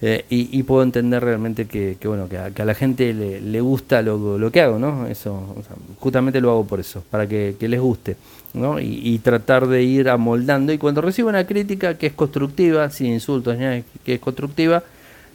eh, 0.00 0.24
y, 0.30 0.62
puedo 0.62 0.84
entender 0.84 1.24
realmente 1.24 1.66
que, 1.66 1.96
bueno, 2.04 2.28
que 2.28 2.38
a, 2.38 2.64
la 2.64 2.74
gente 2.74 3.12
le, 3.12 3.60
gusta 3.60 4.00
lo, 4.00 4.50
que 4.52 4.60
hago, 4.60 4.78
¿no? 4.78 5.08
Eso, 5.08 5.56
justamente 5.98 6.40
lo 6.40 6.50
hago 6.50 6.64
por 6.66 6.78
eso, 6.78 7.02
para 7.10 7.26
que, 7.26 7.56
les 7.58 7.80
guste, 7.80 8.16
¿no? 8.54 8.78
Y, 8.78 9.18
tratar 9.18 9.66
de 9.66 9.82
ir 9.82 10.08
amoldando. 10.08 10.72
Y 10.72 10.78
cuando 10.78 11.00
recibo 11.00 11.28
una 11.28 11.44
crítica 11.46 11.98
que 11.98 12.06
es 12.06 12.12
constructiva, 12.12 12.88
sin 12.90 13.08
insultos, 13.08 13.56
que 14.04 14.14
es 14.14 14.20
constructiva, 14.20 14.84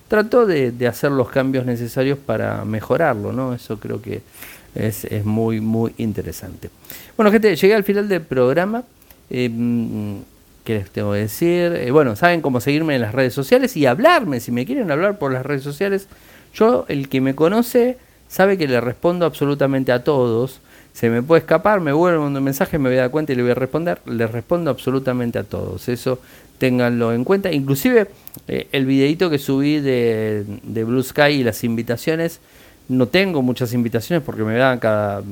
trato 0.08 0.46
de, 0.46 0.72
de 0.72 0.88
hacer 0.88 1.12
los 1.12 1.30
cambios 1.30 1.66
necesarios 1.66 2.18
para 2.18 2.64
mejorarlo, 2.64 3.34
¿no? 3.34 3.54
Eso 3.54 3.78
creo 3.80 4.02
que 4.02 4.22
es, 4.76 5.04
es 5.04 5.26
muy, 5.26 5.60
muy 5.60 5.94
interesante. 5.98 6.70
Bueno, 7.18 7.32
gente, 7.34 7.54
llegué 7.54 7.76
al 7.76 7.84
final 7.84 8.08
del 8.08 8.22
programa. 8.22 8.84
Eh, 9.30 9.50
¿Qué 10.64 10.76
les 10.76 10.90
tengo 10.90 11.12
que 11.12 11.20
decir? 11.20 11.74
Eh, 11.74 11.92
bueno, 11.92 12.16
saben 12.16 12.42
cómo 12.42 12.62
seguirme 12.62 12.96
en 12.96 13.02
las 13.02 13.14
redes 13.14 13.34
sociales 13.34 13.76
y 13.76 13.86
hablarme. 13.86 14.40
Si 14.40 14.52
me 14.52 14.66
quieren 14.66 14.90
hablar 14.92 15.20
por 15.20 15.34
las 15.34 15.46
redes 15.46 15.64
sociales, 15.64 16.08
yo, 16.54 16.86
el 16.88 17.10
que 17.10 17.20
me 17.20 17.36
conoce, 17.36 17.98
sabe 18.30 18.58
que 18.58 18.68
le 18.68 18.80
respondo 18.80 19.26
absolutamente 19.26 19.92
a 19.92 20.04
todos. 20.04 20.62
Se 20.94 21.10
me 21.10 21.22
puede 21.22 21.40
escapar, 21.42 21.82
me 21.82 21.92
vuelvo 21.92 22.26
un 22.26 22.42
mensaje, 22.44 22.78
me 22.80 22.90
voy 22.90 22.98
a 22.98 23.02
dar 23.02 23.12
cuenta 23.12 23.34
y 23.34 23.36
le 23.36 23.42
voy 23.42 23.52
a 23.52 23.56
responder. 23.56 24.00
Le 24.06 24.26
respondo 24.28 24.72
absolutamente 24.72 25.38
a 25.38 25.44
todos. 25.44 25.90
Eso 25.90 26.20
ténganlo 26.60 27.12
en 27.12 27.26
cuenta. 27.26 27.52
Inclusive 27.52 28.08
eh, 28.48 28.68
el 28.72 28.86
videito 28.86 29.30
que 29.30 29.40
subí 29.40 29.82
de, 29.82 30.46
de 30.64 30.84
Blue 30.86 31.04
Sky 31.04 31.32
y 31.32 31.44
las 31.44 31.64
invitaciones 31.66 32.40
no 32.90 33.08
tengo 33.08 33.42
muchas 33.42 33.74
invitaciones 33.74 34.24
porque 34.24 34.44
me 34.44 34.56
dan 34.56 34.80
cada 34.80 35.24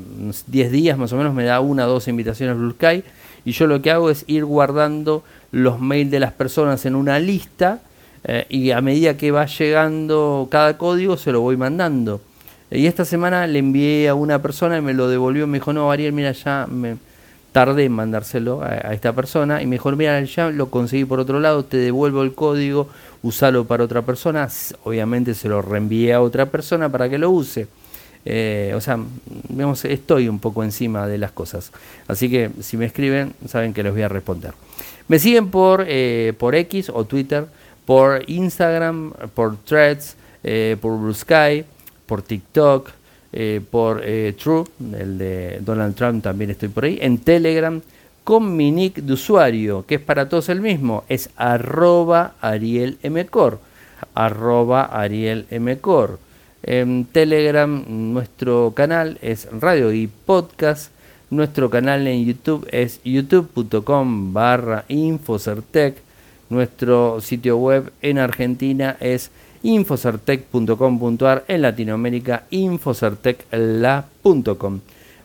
10 0.48 0.72
días 0.72 0.98
más 0.98 1.12
o 1.14 1.18
menos, 1.18 1.34
me 1.34 1.44
da 1.44 1.60
una 1.60 1.86
o 1.86 1.90
dos 1.90 2.08
invitaciones 2.08 2.58
Blue 2.58 2.72
Sky. 2.72 3.04
Y 3.46 3.52
yo 3.52 3.68
lo 3.68 3.82
que 3.82 3.92
hago 3.92 4.10
es 4.10 4.24
ir 4.28 4.46
guardando 4.46 5.24
los 5.52 5.80
mails 5.80 6.12
de 6.12 6.20
las 6.20 6.34
personas 6.34 6.86
en 6.86 6.96
una 6.96 7.20
lista 7.20 7.80
eh, 8.24 8.46
y 8.50 8.72
a 8.72 8.82
medida 8.82 9.18
que 9.18 9.32
va 9.32 9.46
llegando 9.46 10.48
cada 10.52 10.78
código 10.78 11.18
se 11.18 11.32
lo 11.32 11.42
voy 11.42 11.58
mandando. 11.58 12.22
Y 12.70 12.86
esta 12.86 13.04
semana 13.04 13.48
le 13.48 13.60
envié 13.60 14.08
a 14.08 14.16
una 14.16 14.42
persona 14.42 14.78
y 14.78 14.82
me 14.82 14.94
lo 14.94 15.10
devolvió. 15.10 15.46
Me 15.48 15.58
dijo, 15.58 15.74
no, 15.74 15.92
Ariel, 15.92 16.14
mira, 16.14 16.32
ya 16.32 16.68
me 16.70 16.98
tardé 17.52 17.86
en 17.86 17.92
mandárselo 17.92 18.62
a, 18.62 18.68
a 18.68 18.94
esta 18.94 19.14
persona. 19.14 19.62
Y 19.62 19.66
me 19.66 19.76
dijo, 19.76 19.92
mira, 19.92 20.24
ya 20.24 20.50
lo 20.52 20.70
conseguí 20.70 21.04
por 21.04 21.20
otro 21.20 21.40
lado, 21.40 21.66
te 21.66 21.78
devuelvo 21.78 22.24
el 22.24 22.34
código 22.34 22.88
usarlo 23.24 23.66
para 23.66 23.84
otra 23.84 24.02
persona, 24.02 24.48
obviamente 24.84 25.34
se 25.34 25.48
lo 25.48 25.62
reenvíe 25.62 26.12
a 26.12 26.22
otra 26.22 26.48
persona 26.48 26.90
para 26.90 27.10
que 27.10 27.18
lo 27.18 27.30
use. 27.30 27.68
Eh, 28.26 28.74
o 28.76 28.82
sea, 28.82 29.00
digamos, 29.50 29.84
estoy 29.86 30.28
un 30.28 30.40
poco 30.40 30.64
encima 30.64 31.08
de 31.08 31.18
las 31.18 31.32
cosas. 31.32 31.72
Así 32.08 32.30
que 32.30 32.52
si 32.62 32.78
me 32.78 32.86
escriben, 32.86 33.34
saben 33.48 33.74
que 33.74 33.84
les 33.84 33.92
voy 33.92 34.02
a 34.04 34.10
responder. 34.10 34.54
Me 35.08 35.20
siguen 35.20 35.50
por, 35.50 35.86
eh, 35.88 36.34
por 36.38 36.56
X 36.56 36.90
o 36.94 37.06
Twitter, 37.06 37.46
por 37.86 38.30
Instagram, 38.30 39.14
por 39.34 39.58
Threads, 39.58 40.16
eh, 40.44 40.78
por 40.80 41.00
Blue 41.00 41.14
Sky, 41.14 41.66
por 42.06 42.22
TikTok, 42.22 42.92
por 43.72 44.02
True, 44.02 44.66
el 45.00 45.18
de 45.18 45.60
Donald 45.62 45.96
Trump 45.96 46.22
también 46.22 46.52
estoy 46.52 46.68
por 46.68 46.84
ahí, 46.84 47.00
en 47.02 47.18
Telegram 47.18 47.82
con 48.24 48.56
mi 48.56 48.72
nick 48.72 48.96
de 48.96 49.14
usuario, 49.14 49.86
que 49.86 49.96
es 49.96 50.02
para 50.02 50.30
todos 50.30 50.50
el 50.50 50.62
mismo, 50.62 51.04
es 51.10 51.30
arroba 51.38 52.36
arielmcor, 52.42 53.60
arroba 54.14 54.84
arielmcor. 54.84 56.20
En 56.64 57.06
Telegram 57.06 57.86
nuestro 57.88 58.74
canal 58.76 59.18
es 59.22 59.48
Radio 59.52 59.94
y 59.94 60.08
Podcast, 60.08 60.92
nuestro 61.30 61.70
canal 61.70 62.08
en 62.08 62.26
YouTube 62.26 62.68
es 62.72 63.00
youtube.com 63.04 64.34
barra 64.34 64.86
infocertec, 64.88 65.98
nuestro 66.50 67.22
sitio 67.22 67.58
web 67.58 67.94
en 68.02 68.18
Argentina 68.20 68.98
es 69.00 69.32
infocertec.com.ar, 69.64 71.46
en 71.48 71.62
Latinoamérica 71.62 72.46
infocertecla.com. 72.50 74.80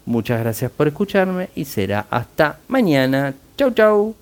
Muchas 0.06 0.40
gracias 0.40 0.70
por 0.70 0.88
escucharme 0.88 1.48
y 1.54 1.64
será 1.64 2.06
hasta 2.10 2.58
mañana. 2.68 3.34
Chau, 3.56 3.70
chau. 3.72 4.14